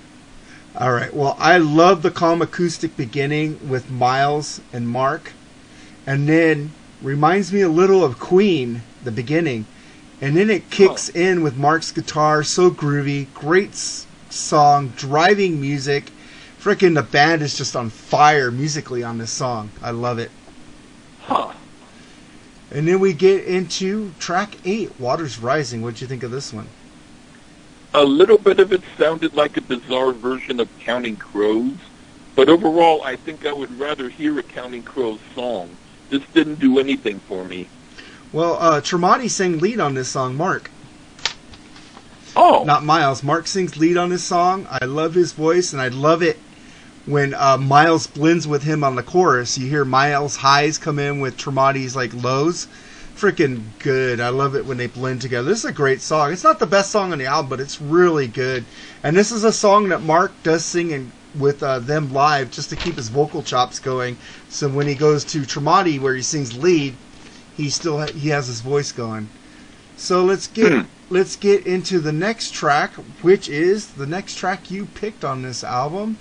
[0.77, 1.15] All right.
[1.15, 5.35] Well, I love the calm acoustic beginning with Myles and Mark,
[6.11, 9.65] and then reminds me a little of Queen, the beginning,
[10.21, 11.17] and then it kicks oh.
[11.17, 16.11] in with Mark's guitar, so groovy, great s- song, driving music.
[16.61, 19.71] Freaking the band is just on fire musically on this song.
[19.81, 20.33] I love it.
[21.21, 21.53] Huh.
[22.73, 25.81] And then we get into track eight, Waters Rising.
[25.81, 26.67] What'd you think of this one?
[27.95, 31.77] A little bit of it sounded like a bizarre version of Counting Crows,
[32.35, 35.77] but overall, I think I would rather hear a Counting Crows song.
[36.11, 37.69] This didn't do anything for me.
[38.33, 40.71] Well, uh, Tremonti sang lead on this song, Mark.
[42.37, 43.23] Oh, not Myles.
[43.23, 44.67] Mark sings lead on this song.
[44.71, 46.39] I love his voice, and I love it
[47.07, 49.59] when uh, Myles blends with him on the chorus.
[49.59, 52.69] You hear Myles' highs come in with Tremonti's like lows.
[53.17, 54.21] Freaking good.
[54.21, 55.49] I love it when they blend together.
[55.49, 56.33] This is a great song.
[56.33, 58.65] It's not the best song on the album, but it's really good.
[59.03, 62.71] And this is a song that Mark does sing in, with uh, them live just
[62.71, 64.17] to keep his vocal chops going.
[64.49, 66.95] So when he goes to Tremonti where he sings lead,
[67.57, 69.29] he still ha- he has his voice going.
[69.97, 74.87] So let's get let's get into the next track, which is the next track you
[74.87, 76.17] picked on this album.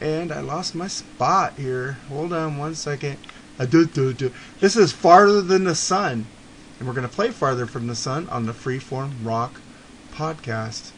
[0.00, 1.98] And I lost my spot here.
[2.08, 3.18] Hold on one second.
[3.58, 4.32] Do, do, do.
[4.60, 6.26] This is Farther Than the Sun.
[6.78, 9.60] And we're going to play Farther from the Sun on the Freeform Rock
[10.12, 10.93] podcast.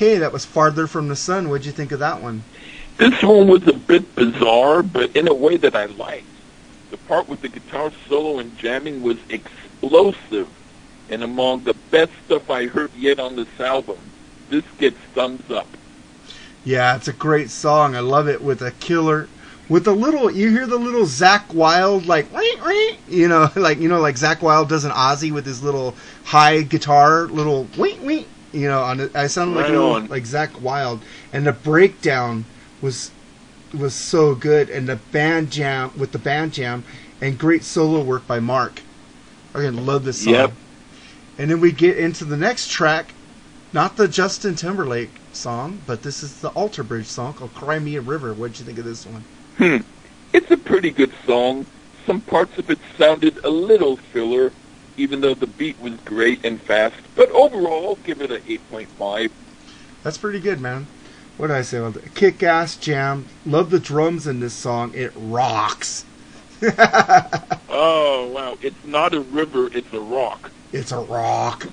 [0.00, 1.50] That was farther from the sun.
[1.50, 2.42] What'd you think of that one?
[2.96, 6.24] This one was a bit bizarre, but in a way that I liked.
[6.90, 10.48] The part with the guitar solo and jamming was explosive
[11.10, 13.98] and among the best stuff I heard yet on this album.
[14.48, 15.68] This gets thumbs up.
[16.64, 17.94] Yeah, it's a great song.
[17.94, 19.28] I love it with a killer,
[19.68, 20.30] with a little.
[20.30, 22.26] You hear the little Zakk Wylde like,
[23.06, 25.94] you know, like you know, like Zakk Wylde does an Ozzy with his little
[26.24, 28.26] high guitar, little wee wee.
[28.52, 31.00] You know, on it, I sounded like Right little, like Zakk Wylde,
[31.32, 32.44] and the breakdown
[32.82, 33.10] was
[33.72, 36.84] was so good, and the band jam with the band jam,
[37.20, 38.82] and great solo work by Mark.
[39.54, 40.34] I love this song.
[40.34, 40.52] Yep.
[41.38, 43.14] And then we get into the next track,
[43.72, 47.98] not the Justin Timberlake song, but this is the Alter Bridge song called Cry a
[48.00, 48.34] River.
[48.34, 49.24] What'd you think of this one?
[49.58, 49.76] Hmm.
[50.32, 51.66] It's a pretty good song.
[52.06, 54.52] Some parts of it sounded a little filler,
[54.96, 56.96] even though the beat was great and fast.
[57.14, 59.30] But overall, I'll give it an 8.5.
[60.02, 60.86] That's pretty good, man.
[61.36, 62.14] What did I say about?
[62.14, 63.26] Kick ass jam.
[63.46, 64.92] Love the drums in this song.
[64.94, 66.04] It rocks.
[67.72, 68.58] Oh, wow.
[68.60, 70.50] It's not a river, it's a rock.
[70.72, 71.66] It's a rock.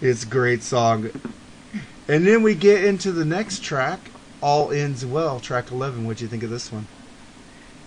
[0.00, 1.10] It's a great song.
[2.08, 4.00] And then we get into the next track,
[4.40, 6.04] All Ends Well, track 11.
[6.04, 6.86] What'd you think of this one?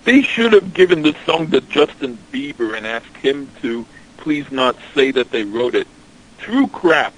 [0.05, 3.85] They should have given this song to Justin Bieber and asked him to
[4.17, 5.87] please not say that they wrote it.
[6.37, 7.13] True crap.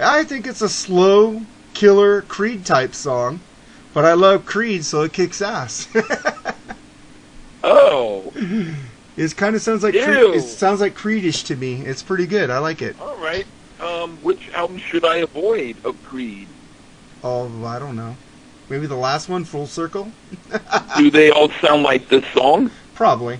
[0.00, 3.40] I think it's a slow, killer Creed type song,
[3.92, 5.88] but I love Creed, so it kicks ass.
[7.66, 8.30] Oh,
[9.16, 10.04] it kind of sounds like Ew.
[10.04, 11.80] Creed, it sounds like Creedish to me.
[11.80, 12.50] It's pretty good.
[12.50, 12.94] I like it.
[13.00, 13.46] all right.
[13.80, 16.46] Um, which album should I avoid of Creed?
[17.22, 18.16] Oh, I don't know.
[18.68, 20.10] Maybe the last one, Full Circle.
[20.98, 22.70] Do they all sound like this song?
[22.94, 23.38] Probably.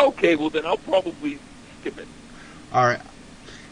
[0.08, 1.38] Okay, well then I'll probably
[1.80, 2.08] skip it.
[2.72, 3.00] All right.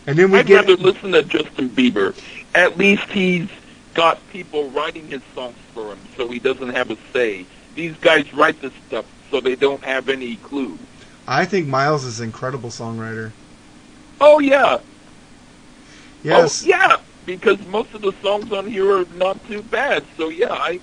[0.07, 2.15] And then we I'd get rather listen to Justin Bieber.
[2.55, 3.49] At least he's
[3.95, 7.47] got people writing his songs for him, so he doesn't have a say.
[7.75, 10.79] These guys write this stuff, so they don't have any clue.
[11.27, 13.33] I think Myles is an incredible songwriter.
[14.21, 14.83] Oh yeah, oh,
[16.23, 16.63] Yes.
[16.65, 20.05] oh yeah, because most of the songs on here are not too bad.
[20.17, 20.81] So yeah, I,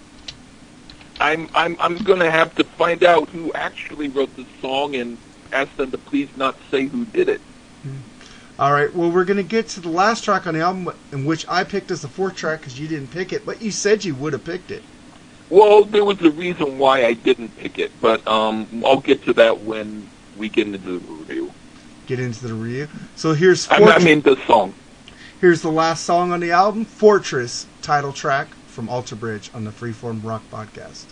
[1.19, 5.17] I'm I'm I'm gonna have to find out who actually wrote the song and
[5.55, 7.41] ask them to please not say who did it.
[8.57, 8.93] All right.
[8.93, 11.91] Well, we're gonna get to the last track on the album, in which I picked
[11.91, 14.45] as the fourth track because you didn't pick it, but you said you would have
[14.45, 14.83] picked it.
[15.49, 19.33] Well, there was a reason why I didn't pick it, but um, I'll get to
[19.33, 21.51] that when we get into the review.
[22.07, 22.87] Get into the review.
[23.15, 24.73] So here's Fort- I mean the song.
[25.41, 29.71] here's the last song on the album, Fortress, title track from Alter Bridge on the
[29.71, 31.05] Freeform Rock podcast.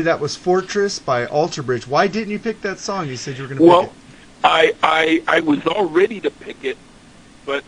[0.00, 1.86] That was Fortress by Alter Bridge.
[1.86, 3.08] Why didn't you pick that song?
[3.08, 3.96] You said you were going to Well, pick it.
[4.44, 6.78] I, I I was all ready to pick it,
[7.44, 7.64] but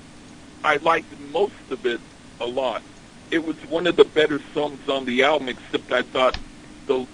[0.63, 2.01] I liked most of it
[2.41, 2.83] a lot.
[3.31, 6.39] It was one of the better songs on the album, except I thought
[6.87, 7.07] the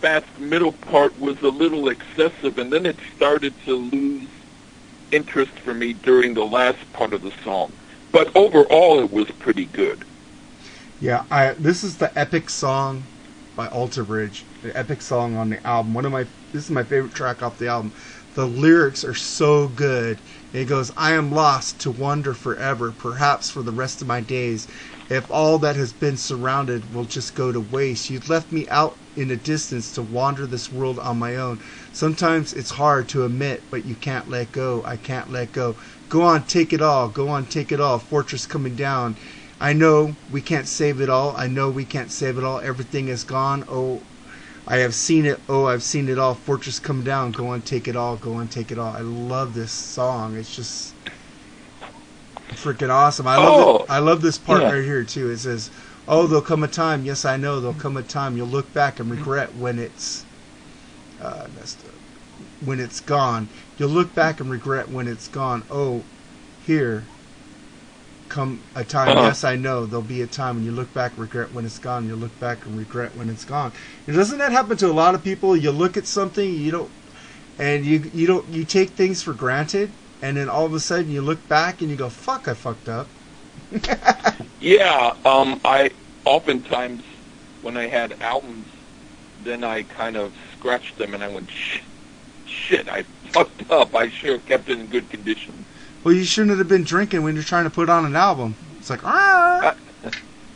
[0.00, 4.28] fast middle part was a little excessive, and then it started to lose
[5.12, 7.72] interest for me during the last part of the song.
[8.12, 10.04] But overall, it was pretty good.
[11.00, 13.04] Yeah, I this is the epic song
[13.56, 14.44] by Alter Bridge.
[14.62, 15.94] The epic song on the album.
[15.94, 17.92] One of my this is my favorite track off the album.
[18.34, 20.18] The lyrics are so good.
[20.52, 24.66] It goes, I am lost to wander forever, perhaps for the rest of my days.
[25.08, 28.10] If all that has been surrounded will just go to waste.
[28.10, 31.60] You've left me out in the distance to wander this world on my own.
[31.92, 34.82] Sometimes it's hard to admit, but you can't let go.
[34.84, 35.76] I can't let go.
[36.08, 37.08] Go on, take it all.
[37.08, 37.98] Go on, take it all.
[37.98, 39.16] Fortress coming down.
[39.60, 41.36] I know we can't save it all.
[41.36, 42.60] I know we can't save it all.
[42.60, 43.64] Everything is gone.
[43.68, 44.00] Oh,
[44.66, 45.38] I have seen it.
[45.48, 46.34] Oh, I've seen it all.
[46.34, 47.32] Fortress come down.
[47.32, 48.16] Go on, take it all.
[48.16, 48.94] Go on, take it all.
[48.96, 50.36] I love this song.
[50.36, 50.94] It's just
[52.52, 53.26] freaking awesome.
[53.26, 53.86] I love Oh, it.
[53.88, 54.72] I love this part yeah.
[54.72, 55.30] right here too.
[55.30, 55.70] It says,
[56.08, 57.04] "Oh, there'll come a time.
[57.04, 57.60] Yes, I know.
[57.60, 58.36] There'll come a time.
[58.36, 60.24] You'll look back and regret when it's
[61.20, 61.94] uh, messed up.
[62.64, 63.48] When it's gone.
[63.78, 65.64] You'll look back and regret when it's gone.
[65.70, 66.02] Oh,
[66.66, 67.04] here."
[68.30, 69.20] Come a time, Uh-huh.
[69.20, 69.86] yes, I know.
[69.86, 72.08] There'll be a time when you look back, regret when it's gone.
[72.08, 73.74] You look back and regret when it's gone.
[74.08, 75.56] And doesn't that happen to a lot of people?
[75.56, 76.92] You look at something, you don't,
[77.58, 81.10] and you you don't you take things for granted, and then all of a sudden
[81.12, 83.10] you look back and you go, "Fuck, I fucked up."
[84.60, 85.92] Yeah, um, I
[86.24, 87.04] oftentimes
[87.62, 88.68] when I had albums,
[89.38, 91.80] then I kind of scratched them and I went, Sh-
[92.44, 93.94] shit, I fucked up.
[93.96, 95.66] I sure kept it in good condition.
[96.02, 98.54] Well, you shouldn't have been drinking when you're trying to put on an album.
[98.78, 99.74] It's like, ah.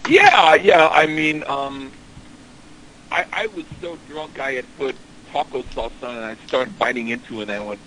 [0.09, 0.89] Yeah, yeah.
[0.89, 1.91] I mean, um,
[3.11, 4.97] I I was so drunk I had put
[5.31, 7.81] taco sauce on and I started biting into it and I went,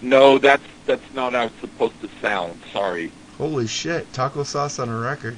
[0.00, 2.60] no, that's that's not how it's supposed to sound.
[2.72, 3.10] Sorry.
[3.38, 5.36] Holy shit, taco sauce on a record.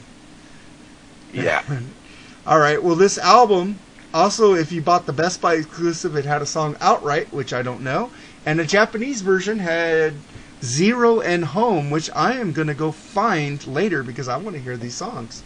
[1.32, 1.62] Yeah.
[2.46, 2.82] All right.
[2.82, 3.78] Well, this album
[4.12, 7.62] also, if you bought the Best Buy exclusive, it had a song outright, which I
[7.62, 8.10] don't know,
[8.46, 10.14] and the Japanese version had
[10.64, 14.76] Zero and Home, which I am gonna go find later because I want to hear
[14.76, 15.42] these songs.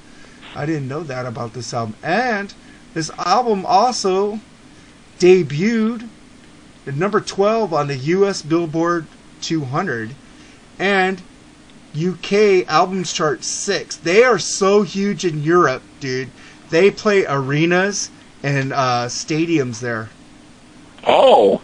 [0.54, 2.54] I didn't know that about this album, and
[2.94, 4.40] this album also
[5.18, 6.08] debuted
[6.86, 8.42] at number 12 on the U.S.
[8.42, 9.06] Billboard
[9.42, 10.14] 200
[10.78, 11.20] and
[11.96, 13.96] UK albums chart six.
[13.96, 16.30] They are so huge in Europe, dude.
[16.70, 18.10] They play arenas
[18.42, 20.10] and uh, stadiums there.
[21.06, 21.60] Oh.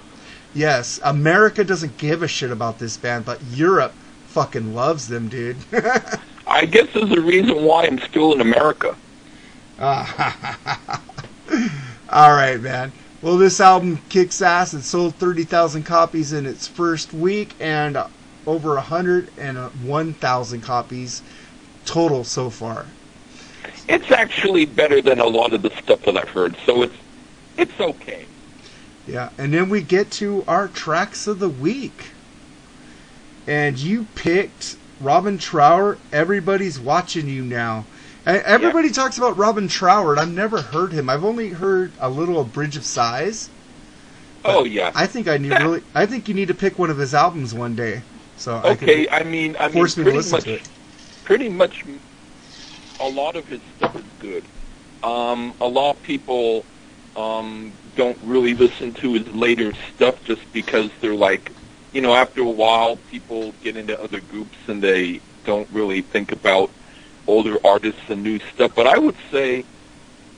[0.55, 3.93] Yes, America doesn't give a shit about this band, but Europe
[4.29, 5.57] fucking loves them, dude.
[6.47, 8.97] I guess there's a reason why I'm still in America.
[9.81, 10.01] All
[12.13, 12.93] right, man.
[13.21, 14.75] Well, this album kicks ass.
[14.75, 17.99] It sold 30,000 copies in its first week and
[18.47, 21.23] over 101,000 copies
[21.85, 22.87] total so far.
[23.89, 26.95] It's actually better than a lot of the stuff that I've heard, so it's
[27.57, 28.27] it's okay.
[29.07, 32.11] Yeah, and then we get to our tracks of the week.
[33.47, 37.85] And you picked Robin Trower, Everybody's Watching You Now.
[38.27, 41.11] Everybody talks about Robin Trower, I've never heard him.
[41.11, 43.51] I've only heard a little of Bridge of Sighs.
[44.45, 44.93] Oh yeah.
[44.95, 47.55] I think I need really I think you need to pick one of his albums
[47.55, 48.03] one day.
[48.37, 50.53] So I okay, can I mean, I mean, force me to pretty listen much, to
[50.55, 50.69] it.
[51.25, 51.85] pretty much,
[53.01, 54.45] a lot of his stuff is good.
[55.03, 56.65] Um, a lot of people
[57.17, 61.53] um, don't really listen to his later stuff just because they're like,
[61.93, 66.33] you know, after a while, people get into other groups and they don't really think
[66.33, 66.75] about
[67.27, 68.73] older artists and new stuff.
[68.75, 69.67] But I would say,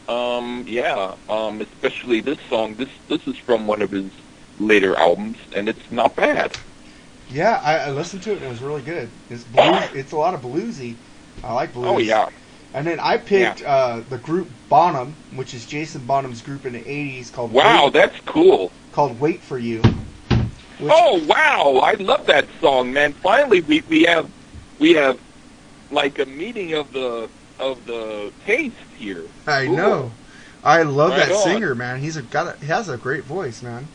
[0.09, 2.77] um, yeah, um, especially this song.
[2.77, 4.13] This this is from one of his
[4.59, 6.53] later albums, and it's not bad.
[7.29, 9.11] Yeah, I, I listened to it and it was really good.
[9.29, 10.97] It's blues it's a lot of bluesy.
[11.43, 11.93] I like blues.
[11.93, 12.29] Oh yeah.
[12.77, 16.81] And then I picked uh, the group Bonham, which is Jason Bonham's group in the
[16.83, 18.71] '80s called Wow, Wait, that's cool.
[18.93, 19.81] called "Wait for You."
[20.83, 23.15] Oh wow, I love that song, man.
[23.15, 24.31] Finally, we we have
[24.79, 25.19] we have
[25.91, 29.25] like a meeting of the of the taste here.
[29.47, 29.77] I Cool.
[29.77, 30.13] know.
[30.63, 31.43] I love Right that on.
[31.45, 32.01] singer, man.
[32.01, 33.87] He's a, got a, he has a great voice, man.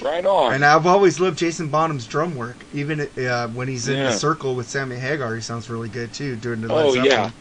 [0.00, 0.52] Right on.
[0.52, 2.56] And I've always loved Jason Bonham's drum work.
[2.74, 4.04] Even uh, when he's in Yeah.
[4.04, 6.36] the circle with Sammy Hagar, he sounds really good too.
[6.36, 7.32] Doing the Oh, Zeppelin.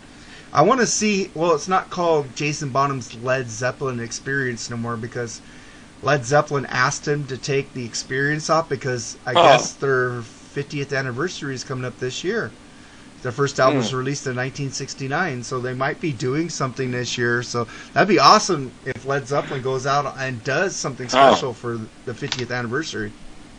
[0.54, 1.32] I want to see.
[1.34, 5.42] Well, it's not called Jason Bonham's Led Zeppelin Experience no more because
[6.04, 9.44] Led Zeppelin asked him to take the experience off because I Oh.
[9.44, 10.22] guess their
[10.54, 12.52] 50th anniversary is coming up this year.
[13.22, 13.98] Their first album was hmm.
[13.98, 17.44] released in 1969, so they might be doing something this year.
[17.44, 21.10] So that'd be awesome if Led Zeppelin goes out and does something oh.
[21.10, 23.12] special for the 50th anniversary.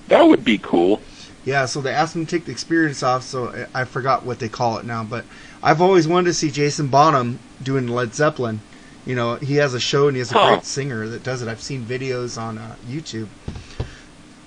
[0.09, 1.01] That would be cool.
[1.45, 4.49] Yeah, so they asked him to take the experience off, so I forgot what they
[4.49, 5.05] call it now.
[5.05, 5.24] But
[5.63, 8.61] I've always wanted to see Jason Bonham doing Led Zeppelin.
[9.07, 11.49] You know, he has a show and he has a great singer that does it.
[11.49, 13.29] I've seen videos on uh, YouTube.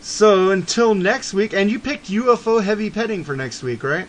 [0.01, 4.07] So until next week, and you picked UFO Heavy Petting for next week, right?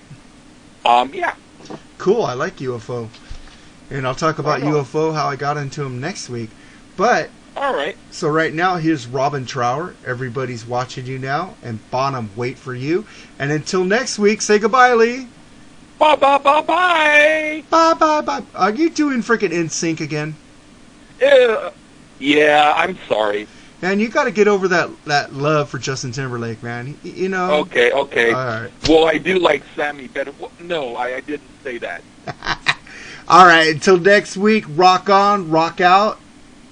[0.85, 1.35] Um, yeah.
[1.99, 3.09] Cool, I like UFO.
[3.91, 4.61] And I'll talk about.
[4.61, 6.51] UFO, how I got into him next week.
[6.97, 7.97] But All right.
[8.11, 9.95] so right now, here's Robin Trower.
[10.05, 13.07] Everybody's watching you now, and Bonham wait for you.
[13.39, 15.29] And until next week, say goodbye, Lee.
[15.99, 17.63] Bye bye bye bye.
[17.71, 18.43] Bye bye bye.
[18.55, 20.35] Are you doing freaking NSYNC again?
[21.25, 21.71] Uh,
[22.19, 23.47] yeah, I'm sorry.
[23.83, 26.97] Man, you got to get over that that love for Justin Timberlake, man.
[27.05, 27.53] Y- You know.
[27.61, 28.33] Okay, okay.
[28.33, 28.71] All right.
[28.89, 30.33] Well, I do like Sammy better.
[30.61, 32.03] No, I, I didn't say that.
[33.29, 33.69] All right.
[33.75, 36.19] Until next week, rock on, rock out,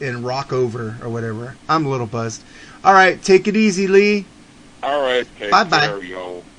[0.00, 1.56] and rock over or whatever.
[1.68, 2.42] I'm a little buzzed.
[2.84, 3.22] All right.
[3.22, 4.26] Take it easy, Lee.
[4.82, 5.26] All right.
[5.50, 6.50] Bye-bye.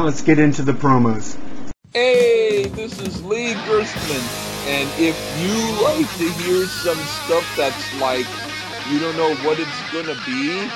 [0.00, 1.36] Now let's get into the promos.
[1.92, 5.52] Hey, this is Lee Gerstmann, and if you
[5.84, 8.24] like to hear some stuff that's like
[8.90, 10.70] you don't know what it's gonna be,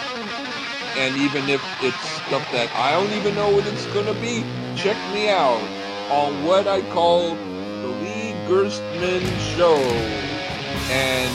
[1.01, 1.97] and even if it's
[2.27, 4.45] stuff that I don't even know what it's gonna be,
[4.77, 5.63] check me out
[6.13, 9.25] on what I call the Lee Gerstmann
[9.57, 9.79] Show,
[10.93, 11.33] and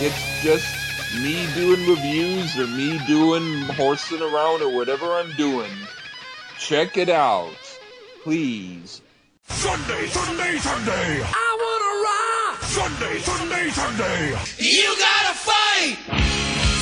[0.00, 0.72] it's just
[1.20, 5.85] me doing reviews or me doing horsing around or whatever I'm doing.
[6.58, 7.52] Check it out,
[8.22, 9.02] please.
[9.48, 11.22] Sunday, Sunday, Sunday.
[11.22, 12.62] I wanna rock.
[12.62, 14.28] Sunday, Sunday, Sunday.
[14.58, 15.96] You gotta fight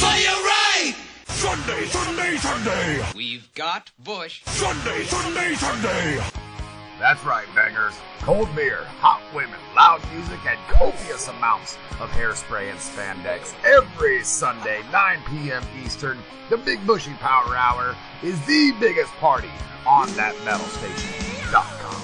[0.00, 0.94] for your right.
[1.26, 3.04] Sunday, Sunday, Sunday.
[3.14, 4.42] We've got Bush.
[4.46, 6.43] Sunday, Sunday, Sunday.
[6.98, 7.94] That's right, bangers.
[8.20, 13.52] Cold beer, hot women, loud music, and copious amounts of hairspray and spandex.
[13.64, 15.62] Every Sunday, 9 p.m.
[15.84, 16.18] Eastern,
[16.50, 19.50] the Big Bushy Power Hour is the biggest party
[19.86, 22.00] on that metal station.com.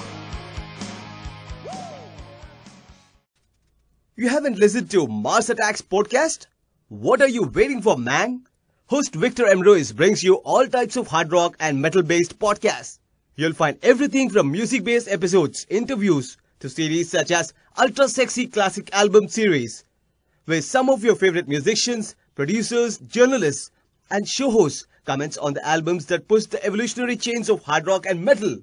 [4.17, 6.47] You haven't listened to Mars Attacks podcast?
[6.89, 8.45] What are you waiting for, man?
[8.87, 9.61] Host Victor M.
[9.61, 13.00] Ruiz brings you all types of hard rock and metal based podcasts.
[13.41, 18.93] You'll find everything from music based episodes, interviews, to series such as Ultra Sexy Classic
[18.93, 19.83] Album Series,
[20.45, 23.71] where some of your favorite musicians, producers, journalists,
[24.11, 28.05] and show hosts comments on the albums that push the evolutionary chains of hard rock
[28.05, 28.59] and metal.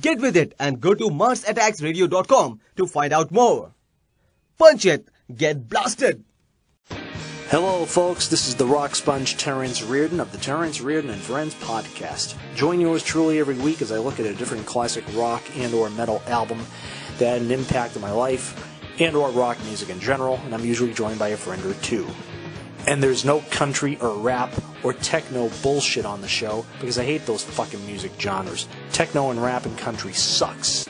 [0.00, 3.74] Get with it and go to MarsAttacksRadio.com to find out more.
[4.56, 5.06] Punch it,
[5.36, 6.24] get blasted!
[7.54, 8.26] Hello, folks.
[8.26, 12.34] This is the rock sponge Terrence Reardon of the Terrence Reardon and Friends podcast.
[12.56, 16.20] Join yours truly every week as I look at a different classic rock and/or metal
[16.26, 16.66] album
[17.18, 18.60] that had an impact on my life
[18.98, 22.08] and/or rock music in general, and I'm usually joined by a friend or two.
[22.88, 24.52] And there's no country or rap
[24.82, 28.66] or techno bullshit on the show because I hate those fucking music genres.
[28.90, 30.88] Techno and rap and country sucks.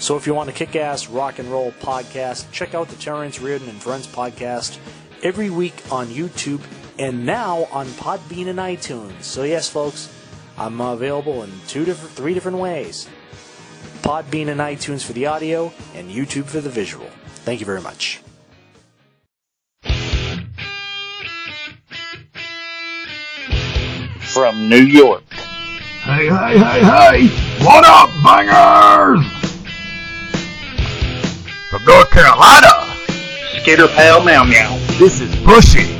[0.00, 3.68] So if you want a kick-ass rock and roll podcast, check out the Terrence Reardon
[3.68, 4.78] and Friends podcast
[5.24, 6.60] every week on YouTube
[6.98, 9.22] and now on Podbean and iTunes.
[9.22, 10.14] So yes, folks,
[10.56, 13.08] I'm available in two different, three different ways.
[14.02, 17.08] Podbean and iTunes for the audio, and YouTube for the visual.
[17.46, 18.20] Thank you very much.
[24.20, 25.22] From New York.
[26.02, 27.64] Hey, hey, hey, hey!
[27.64, 29.24] What up, bangers?
[31.70, 32.83] From North Carolina,
[33.64, 34.76] Skitter Pal Meow Meow.
[34.98, 35.90] this is Bushy.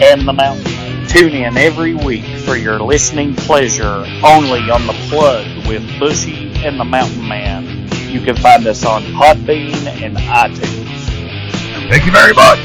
[0.00, 1.04] And the Mountain.
[1.08, 6.78] Tune in every week for your listening pleasure only on the plug with Bushy and
[6.78, 7.88] the Mountain Man.
[8.08, 11.90] You can find us on Podbean and iTunes.
[11.90, 12.60] Thank you very much.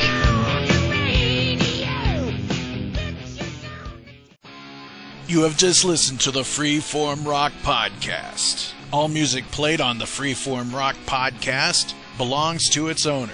[5.27, 8.73] You have just listened to the Freeform Rock Podcast.
[8.93, 13.33] All music played on the Freeform Rock Podcast belongs to its owner.